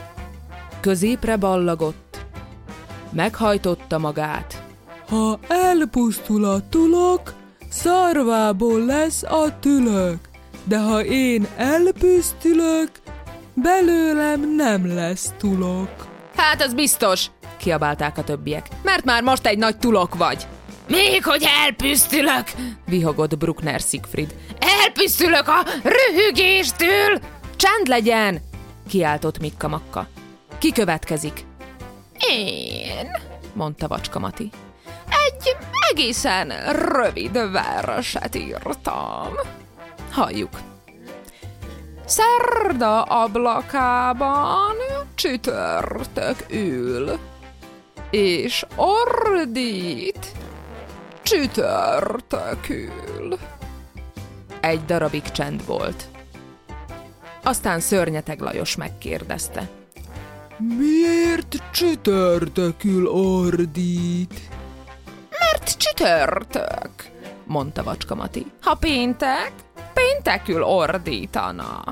középre 0.79 1.37
ballagott, 1.37 2.25
meghajtotta 3.11 3.97
magát, 3.97 4.63
Ha 5.09 5.39
elpusztul 5.47 6.45
a 6.45 6.69
tulok, 6.69 7.33
szarvából 7.69 8.85
lesz 8.85 9.23
a 9.23 9.59
tülök. 9.59 10.17
De 10.63 10.79
ha 10.79 11.03
én 11.03 11.47
elpusztulok, 11.57 12.89
belőlem 13.53 14.55
nem 14.55 14.95
lesz 14.95 15.33
tulok. 15.37 16.07
Hát 16.35 16.61
az 16.61 16.73
biztos, 16.73 17.25
kiabálták 17.57 18.17
a 18.17 18.23
többiek, 18.23 18.67
mert 18.83 19.03
már 19.03 19.23
most 19.23 19.45
egy 19.47 19.57
nagy 19.57 19.77
tulok 19.77 20.15
vagy, 20.15 20.47
Még 20.87 21.23
hogy 21.23 21.45
elpüsztülök! 21.63 22.43
vihogott 22.85 23.37
Bruckner 23.37 23.79
Siegfried. 23.79 24.35
Elpüsztülök 24.69 25.47
a 25.47 25.63
rühögéstől! 25.83 27.19
Csend 27.55 27.87
legyen! 27.87 28.41
kiáltott 28.89 29.39
Mikka 29.39 29.67
Makka. 29.67 30.07
Ki 30.57 30.71
következik? 30.71 31.45
Én. 32.29 33.11
mondta 33.53 33.87
Vacska 33.87 34.19
Mati. 34.19 34.49
Egy 35.27 35.55
egészen 35.91 36.53
rövid 36.71 37.51
verset 37.51 38.35
írtam. 38.35 39.33
Halljuk. 40.11 40.49
Szerda 42.05 43.03
ablakában 43.03 44.75
csütörtök 45.15 46.45
ül, 46.49 47.19
és 48.09 48.65
ordít 48.75 50.31
csütörtökül. 51.21 53.37
Egy 54.61 54.85
darabig 54.85 55.23
csend 55.23 55.65
volt. 55.65 56.07
Aztán 57.43 57.79
Szörnyeteg 57.79 58.39
Lajos 58.39 58.75
megkérdezte. 58.75 59.69
Miért 60.77 61.63
csütörtökül 61.71 63.07
ordít? 63.07 64.39
Mert 65.39 65.77
csütörtök, 65.77 66.91
mondta 67.45 67.83
Vacska 67.83 68.15
Mati. 68.15 68.45
Ha 68.61 68.75
péntek, 68.75 69.51
péntekül 69.93 70.63
ordítana. 70.63 71.83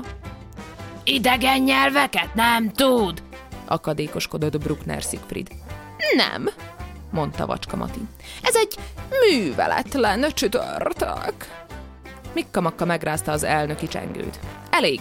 Idegen 1.04 1.62
nyelveket 1.62 2.34
nem 2.34 2.72
tud. 2.72 3.22
Akadékoskodott 3.66 4.58
Bruckner 4.58 5.02
Siegfried. 5.02 5.48
Nem, 6.16 6.48
mondta 7.10 7.46
Vacska 7.46 7.76
Mati. 7.76 8.00
Ez 8.42 8.56
egy 8.56 8.78
műveletlen 9.10 10.26
csütörtök. 10.34 11.57
Mikka 12.34 12.60
Makka 12.60 12.84
megrázta 12.84 13.32
az 13.32 13.42
elnöki 13.42 13.88
csengőt. 13.88 14.38
Elég, 14.70 15.00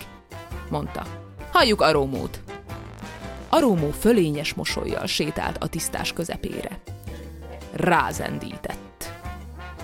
mondta. 0.70 1.04
Halljuk 1.52 1.82
Arómót. 1.82 2.40
Arómó 3.50 3.90
fölényes 3.92 4.54
mosolyjal 4.54 5.06
sétált 5.06 5.58
a 5.64 5.68
tisztás 5.68 6.14
közepére. 6.14 6.80
Rázendített. 7.74 9.12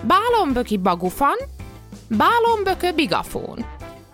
Bálomböki 0.07 0.77
bagufan, 0.77 1.35
bálombökö 2.09 2.91
bigafón. 2.91 3.65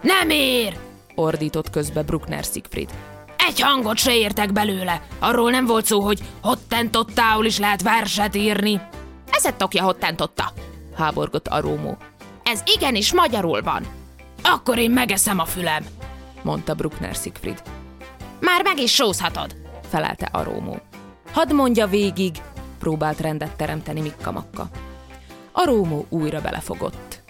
Nem 0.01 0.29
ér! 0.29 0.77
Ordított 1.15 1.69
közbe 1.69 2.03
Bruckner 2.03 2.43
Siegfried. 2.43 2.89
Egy 3.37 3.59
hangot 3.59 3.97
se 3.97 4.15
értek 4.15 4.53
belőle. 4.53 5.01
Arról 5.19 5.51
nem 5.51 5.65
volt 5.65 5.85
szó, 5.85 6.01
hogy 6.01 6.19
hottentottául 6.41 7.45
is 7.45 7.57
lehet 7.57 7.81
verset 7.81 8.35
írni. 8.35 8.81
Eszed 9.31 9.55
tokja 9.55 9.83
hottentotta, 9.83 10.51
háborgott 10.95 11.47
Arómó. 11.47 11.97
Ez 12.51 12.63
igenis 12.75 13.13
magyarul 13.13 13.61
van. 13.61 13.85
Akkor 14.43 14.77
én 14.77 14.91
megeszem 14.91 15.39
a 15.39 15.45
fülem. 15.45 15.85
mondta 16.41 16.73
Bruckner 16.73 17.15
Siegfried. 17.15 17.61
Már 18.39 18.63
meg 18.63 18.79
is 18.79 18.93
sózhatod. 18.93 19.55
felelte 19.89 20.29
Arómó. 20.31 20.77
Hadd 21.31 21.53
mondja 21.53 21.87
végig, 21.87 22.35
próbált 22.79 23.19
rendet 23.19 23.55
teremteni 23.55 24.01
Mikka 24.01 24.31
Makka. 24.31 24.67
Arómó 25.51 26.05
újra 26.09 26.41
belefogott. 26.41 27.21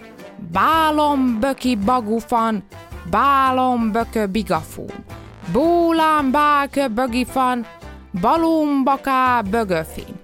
Bálom 0.52 1.40
böki 1.40 1.76
bagufan, 1.76 2.64
bálom 3.10 3.92
bökö 3.92 4.26
bigafún, 4.26 5.04
bólám 5.52 6.30
bákö 6.30 6.88
bögifan, 6.88 7.66
balumbaká 8.20 9.42
bögöfin, 9.42 10.20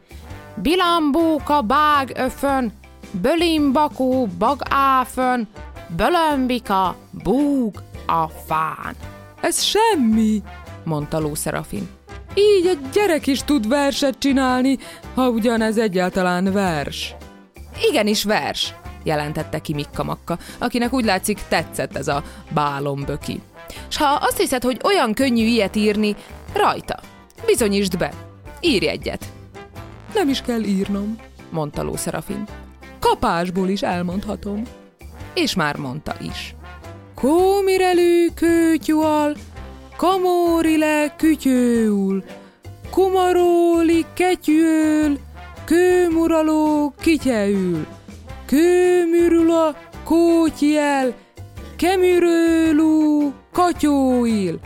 bilambóka 0.54 1.62
bág 1.62 2.12
öfön, 2.14 2.72
bölimbakó 3.10 4.26
bag 4.38 4.60
áfön, 4.70 5.48
bölömbika 5.96 6.96
búg 7.22 7.82
a 8.06 8.28
fán. 8.46 8.94
Ez 9.40 9.62
semmi, 9.62 10.42
mondta 10.84 11.18
Lószerafin. 11.18 11.88
így 12.34 12.66
egy 12.66 12.88
gyerek 12.92 13.26
is 13.26 13.42
tud 13.42 13.68
verset 13.68 14.18
csinálni, 14.18 14.78
ha 15.14 15.28
ugyanez 15.28 15.78
egyáltalán 15.78 16.52
vers. 16.52 17.14
Igenis 17.90 18.24
vers, 18.24 18.74
jelentette 19.02 19.58
ki 19.58 19.74
Mikka 19.74 20.04
Makka, 20.04 20.38
akinek 20.58 20.92
úgy 20.92 21.04
látszik 21.04 21.40
tetszett 21.48 21.96
ez 21.96 22.08
a 22.08 22.22
bálomböki. 22.50 23.40
S 23.88 23.96
ha 23.96 24.06
azt 24.06 24.38
hiszed, 24.38 24.62
hogy 24.62 24.80
olyan 24.84 25.14
könnyű 25.14 25.44
ilyet 25.44 25.76
írni, 25.76 26.16
rajta, 26.52 27.00
bizonyítsd 27.46 27.98
be, 27.98 28.12
írj 28.60 28.86
egyet, 28.86 29.26
Nem 30.14 30.28
is 30.28 30.40
kell 30.40 30.62
írnom. 30.62 31.16
mondta 31.50 31.82
Lószerafin. 31.82 32.44
Kapásból 33.10 33.68
is 33.68 33.82
elmondhatom. 33.82 34.62
És 35.34 35.54
már 35.54 35.76
mondta 35.76 36.16
is. 36.20 36.54
Kómirelő 37.14 38.28
kőtyúal, 38.34 39.36
kamorile 39.96 41.14
kütyőul, 41.16 42.24
kumaróli 42.90 44.04
ketyűl, 44.14 45.18
kőmuraló 45.64 46.94
kityeül, 47.00 47.86
kőmürula 48.46 49.76
kótyjel, 50.04 51.14
kemürőlú 51.76 53.32
katyóil, 53.52 54.58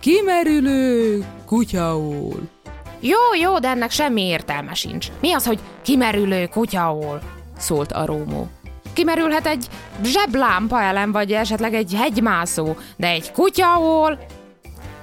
kimerülő 0.00 1.24
kutyaul. 1.46 2.48
Jó, 3.00 3.18
jó, 3.40 3.58
de 3.58 3.68
ennek 3.68 3.90
semmi 3.90 4.22
értelme 4.22 4.74
sincs. 4.74 5.06
Mi 5.20 5.32
az, 5.32 5.46
hogy 5.46 5.58
kimerülő 5.82 6.46
kutyaól? 6.46 7.38
Szólt 7.60 7.92
a 7.92 8.04
Rómó. 8.04 8.48
Kimerülhet 8.92 9.46
egy 9.46 9.66
zseblámpa 10.02 10.82
ellen, 10.82 11.12
vagy 11.12 11.32
esetleg 11.32 11.74
egy 11.74 11.94
hegymászó, 11.96 12.76
de 12.96 13.06
egy 13.08 13.32
kutyaól? 13.32 14.18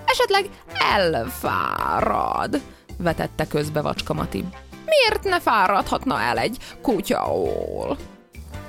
Esetleg 0.05 0.49
elfárad, 0.93 2.61
vetette 2.97 3.47
közbe 3.47 3.81
Vacska 3.81 4.13
Mati. 4.13 4.45
Miért 4.85 5.23
ne 5.23 5.39
fáradhatna 5.39 6.21
el 6.21 6.37
egy 6.37 6.57
kutyaól? 6.81 7.97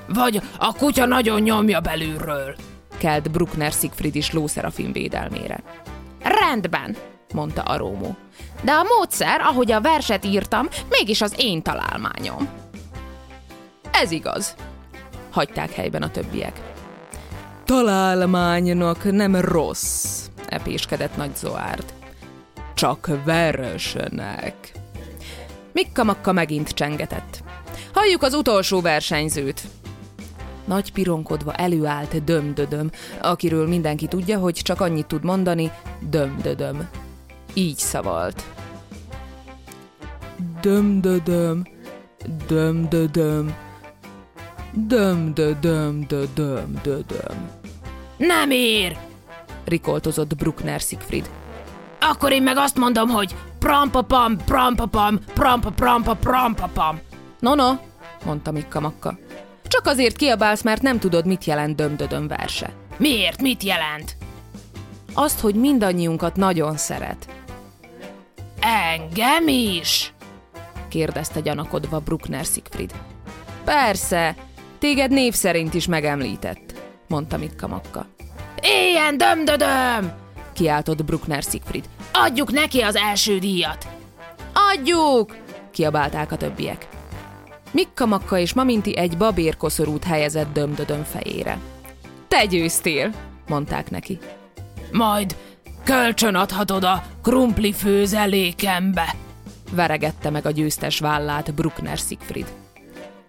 Vagy 0.07 0.41
a 0.57 0.73
kutya 0.73 1.05
nagyon 1.05 1.41
nyomja 1.41 1.79
belülről. 1.79 2.55
Kelt 2.97 3.31
Bruckner 3.31 3.71
Siegfried 3.71 4.15
is 4.15 4.31
Lószerafin 4.31 4.91
védelmére. 4.91 5.63
Rendben, 6.23 6.95
mondta 7.33 7.61
a 7.61 7.77
Rómó. 7.77 8.15
De 8.61 8.71
a 8.71 8.83
módszer, 8.83 9.41
ahogy 9.41 9.71
a 9.71 9.81
verset 9.81 10.25
írtam, 10.25 10.67
mégis 10.89 11.21
az 11.21 11.33
én 11.37 11.61
találmányom. 11.61 12.68
Ez 14.01 14.11
igaz. 14.11 14.55
Hagyták 15.29 15.71
helyben 15.71 16.01
a 16.01 16.11
többiek. 16.11 16.61
Találmánynak 17.65 19.11
nem 19.11 19.35
rossz, 19.35 20.27
epéskedett 20.47 21.15
Nagy 21.15 21.35
Zoárd. 21.35 21.85
Csak 22.73 23.09
veresnek. 23.25 24.71
Mikka-makka 25.73 26.31
megint 26.31 26.69
csengetett. 26.69 27.43
Halljuk 27.93 28.23
az 28.23 28.33
utolsó 28.33 28.81
versenyzőt. 28.81 29.61
Nagy 30.65 30.91
pironkodva 30.91 31.53
előállt 31.53 32.23
Dömdödöm, 32.23 32.91
akiről 33.21 33.67
mindenki 33.67 34.07
tudja, 34.07 34.39
hogy 34.39 34.53
csak 34.53 34.81
annyit 34.81 35.07
tud 35.07 35.23
mondani, 35.23 35.71
Dömdödöm. 36.09 36.89
Így 37.53 37.77
szavalt. 37.77 38.43
Dömdödöm, 40.61 41.67
dömdödöm, 42.47 43.55
dömdödöm-dödöm-dödöm. 44.87 47.49
Nem 48.17 48.51
ér! 48.51 48.97
rikoltozott 49.65 50.35
Bruckner 50.35 50.79
Siegfried. 50.79 51.29
Akkor 51.99 52.31
én 52.31 52.43
meg 52.43 52.57
azt 52.57 52.77
mondom, 52.77 53.09
hogy 53.09 53.35
prampapam, 53.59 54.37
prampapam, 54.45 55.19
prampaprampa, 55.33 56.15
prampapam. 56.15 56.99
No, 57.39 57.55
no, 57.55 57.71
mondta 58.25 58.51
Mikka 58.51 58.79
Makka. 58.79 59.17
Csak 59.67 59.85
azért 59.85 60.15
kiabálsz, 60.15 60.61
mert 60.61 60.81
nem 60.81 60.99
tudod, 60.99 61.25
mit 61.25 61.45
jelent 61.45 61.75
dömdödöm 61.75 62.27
verse. 62.27 62.73
Miért? 62.97 63.41
Mit 63.41 63.63
jelent? 63.63 64.15
Azt, 65.13 65.39
hogy 65.39 65.55
mindannyiunkat 65.55 66.35
nagyon 66.35 66.77
szeret. 66.77 67.27
Engem 68.59 69.47
is? 69.47 70.13
kérdezte 70.87 71.39
gyanakodva 71.39 71.99
Bruckner 71.99 72.45
Siegfried. 72.45 72.93
Persze, 73.63 74.35
téged 74.79 75.11
név 75.11 75.33
szerint 75.33 75.73
is 75.73 75.87
megemlített, 75.87 76.73
mondta 77.07 77.37
Mikka 77.37 77.67
Makka. 77.67 78.05
Éljen 78.61 79.17
dömdödöm! 79.17 80.11
kiáltott 80.53 81.05
Bruckner 81.05 81.43
Siegfried. 81.43 81.85
Adjuk 82.13 82.51
neki 82.51 82.81
az 82.81 82.95
első 82.95 83.37
díjat! 83.37 83.87
Adjuk! 84.73 85.35
kiabálták 85.71 86.31
a 86.31 86.37
többiek. 86.37 86.87
Mikka 87.71 88.05
Makka 88.05 88.37
és 88.37 88.53
Maminti 88.53 88.97
egy 88.97 89.17
babérkoszorút 89.17 90.03
helyezett 90.03 90.53
dömdödöm 90.53 91.03
fejére. 91.03 91.59
Te 92.27 92.45
győztél, 92.45 93.11
mondták 93.47 93.89
neki. 93.89 94.17
Majd 94.91 95.35
kölcsön 95.83 96.35
adhatod 96.35 96.83
a 96.83 97.03
krumpli 97.23 97.73
főzelékembe, 97.73 99.15
veregette 99.71 100.29
meg 100.29 100.45
a 100.45 100.51
győztes 100.51 100.99
vállát 100.99 101.53
Bruckner 101.53 101.97
Siegfried. 101.97 102.58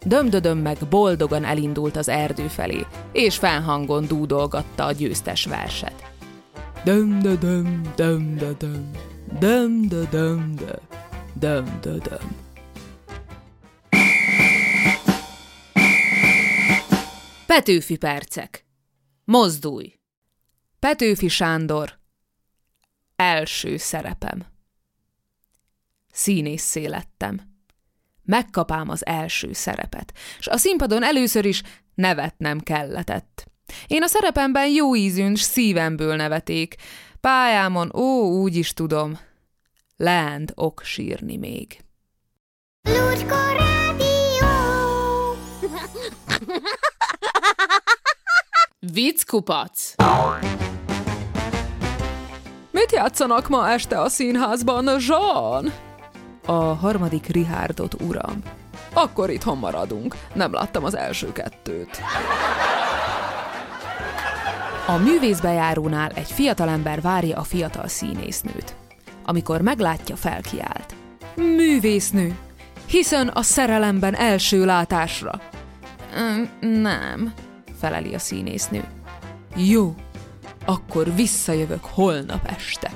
Dömdödöm 0.05 0.59
meg 0.59 0.79
boldogan 0.91 1.45
elindult 1.45 1.97
az 1.97 2.09
erdő 2.09 2.49
felé, 2.49 2.87
és 3.13 3.39
fennhangon 3.39 4.07
dúdolgatta 4.07 4.85
a 4.85 4.93
győztes 4.93 5.45
verset. 5.45 6.13
Dömdödöm, 6.85 7.93
dömdödöm, 7.97 8.91
dömdödöm, 9.39 10.55
dömdödöm. 11.35 12.37
Petőfi 17.47 17.97
percek. 17.97 18.65
Mozdulj! 19.25 19.99
Petőfi 20.79 21.29
Sándor. 21.29 21.99
Első 23.17 23.77
szerepem. 23.77 24.47
Színészé 26.13 26.87
lettem. 26.87 27.50
Megkapám 28.31 28.89
az 28.89 29.07
első 29.07 29.53
szerepet, 29.53 30.13
és 30.39 30.47
a 30.47 30.57
színpadon 30.57 31.03
először 31.05 31.45
is 31.45 31.63
nevetnem 31.95 32.61
kelletett. 32.61 33.47
Én 33.87 34.03
a 34.03 34.07
szerepemben 34.07 34.69
jó 34.69 34.95
ízűn 34.97 35.35
s 35.35 35.41
szívemből 35.41 36.17
neveték. 36.17 36.75
Pályámon, 37.21 37.93
ó, 37.95 38.23
úgy 38.23 38.57
is 38.57 38.73
tudom, 38.73 39.19
leánd 39.97 40.53
ok 40.55 40.83
sírni 40.85 41.37
még. 41.37 41.81
Lucska 42.83 43.53
Rádió! 43.53 44.57
Vicckupac! 48.79 49.95
Mit 52.71 52.93
játszanak 52.93 53.49
ma 53.49 53.71
este 53.71 54.01
a 54.01 54.09
színházban, 54.09 54.91
Jean? 54.99 55.90
A 56.51 56.75
harmadik 56.75 57.27
Richardot, 57.27 57.95
uram. 58.03 58.43
Akkor 58.93 59.31
itthon 59.31 59.59
maradunk. 59.59 60.17
Nem 60.33 60.53
láttam 60.53 60.85
az 60.85 60.97
első 60.97 61.33
kettőt. 61.33 62.01
A 64.87 64.97
művészbejárónál 64.97 66.11
egy 66.15 66.31
fiatalember 66.31 67.01
várja 67.01 67.37
a 67.39 67.43
fiatal 67.43 67.89
színésznőt. 67.89 68.75
Amikor 69.25 69.61
meglátja, 69.61 70.17
felkiált. 70.17 70.95
Művésznő! 71.35 72.39
Hiszen 72.87 73.29
a 73.29 73.43
szerelemben 73.43 74.15
első 74.15 74.65
látásra. 74.65 75.41
Nem, 76.61 77.33
feleli 77.81 78.15
a 78.15 78.19
színésznő. 78.19 78.85
Jó, 79.57 79.95
akkor 80.65 81.15
visszajövök 81.15 81.85
holnap 81.85 82.47
este. 82.47 82.91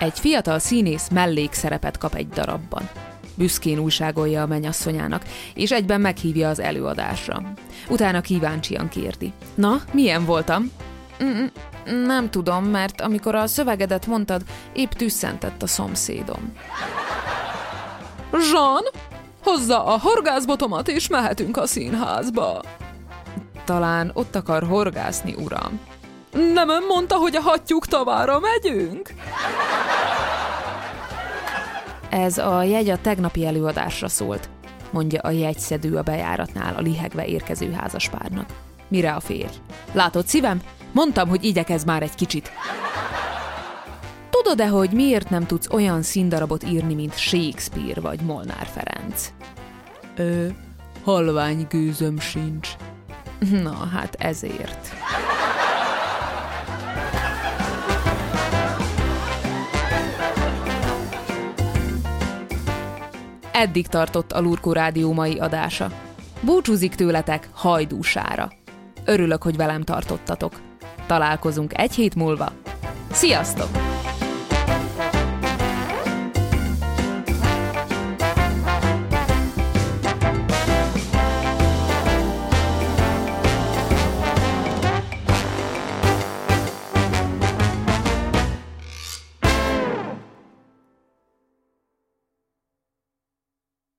Egy 0.00 0.18
fiatal 0.18 0.58
színész 0.58 1.08
mellékszerepet 1.08 1.98
kap 1.98 2.14
egy 2.14 2.28
darabban. 2.28 2.90
Büszkén 3.34 3.78
újságolja 3.78 4.42
a 4.42 4.46
menyasszonyának, 4.46 5.24
és 5.54 5.70
egyben 5.70 6.00
meghívja 6.00 6.48
az 6.48 6.58
előadásra. 6.58 7.42
Utána 7.88 8.20
kíváncsian 8.20 8.88
kérdi. 8.88 9.32
Na, 9.54 9.80
milyen 9.92 10.24
voltam? 10.24 10.70
Mm, 11.24 11.44
nem 12.06 12.30
tudom, 12.30 12.64
mert 12.64 13.00
amikor 13.00 13.34
a 13.34 13.46
szövegedet 13.46 14.06
mondtad, 14.06 14.42
épp 14.72 14.90
tüsszentett 14.90 15.62
a 15.62 15.66
szomszédom. 15.66 16.52
Jean, 18.52 18.82
hozza 19.42 19.84
a 19.84 19.98
horgászbotomat, 19.98 20.88
és 20.88 21.08
mehetünk 21.08 21.56
a 21.56 21.66
színházba. 21.66 22.62
Talán 23.64 24.10
ott 24.14 24.36
akar 24.36 24.62
horgászni, 24.62 25.34
uram. 25.34 25.80
Nem 26.32 26.68
ön 26.68 26.82
mondta, 26.88 27.16
hogy 27.16 27.36
a 27.36 27.40
hattyúk 27.40 27.86
tavára 27.86 28.38
megyünk? 28.38 29.10
Ez 32.10 32.38
a 32.38 32.62
jegy 32.62 32.88
a 32.88 33.00
tegnapi 33.00 33.46
előadásra 33.46 34.08
szólt, 34.08 34.48
mondja 34.90 35.20
a 35.20 35.30
jegyszedő 35.30 35.96
a 35.96 36.02
bejáratnál 36.02 36.74
a 36.76 36.80
lihegve 36.80 37.24
érkező 37.26 37.72
házaspárnak. 37.72 38.46
Mire 38.88 39.12
a 39.12 39.20
férj? 39.20 39.54
Látod 39.92 40.26
szívem? 40.26 40.62
Mondtam, 40.92 41.28
hogy 41.28 41.44
igyekez 41.44 41.84
már 41.84 42.02
egy 42.02 42.14
kicsit. 42.14 42.50
Tudod-e, 44.30 44.68
hogy 44.68 44.90
miért 44.90 45.30
nem 45.30 45.46
tudsz 45.46 45.68
olyan 45.70 46.02
színdarabot 46.02 46.64
írni, 46.64 46.94
mint 46.94 47.18
Shakespeare 47.18 48.00
vagy 48.00 48.20
Molnár 48.20 48.66
Ferenc? 48.72 49.32
Ö, 50.16 50.46
halvány 51.04 51.66
gőzöm 51.70 52.18
sincs. 52.18 52.68
Na, 53.62 53.88
hát 53.92 54.14
ezért. 54.18 54.88
Eddig 63.60 63.86
tartott 63.86 64.32
a 64.32 64.40
Lurkó 64.40 64.72
Rádió 64.72 65.12
mai 65.12 65.38
adása. 65.38 65.90
Búcsúzik 66.40 66.94
tőletek 66.94 67.48
hajdúsára. 67.52 68.52
Örülök, 69.04 69.42
hogy 69.42 69.56
velem 69.56 69.82
tartottatok. 69.82 70.52
Találkozunk 71.06 71.78
egy 71.78 71.94
hét 71.94 72.14
múlva. 72.14 72.52
Sziasztok! 73.10 73.89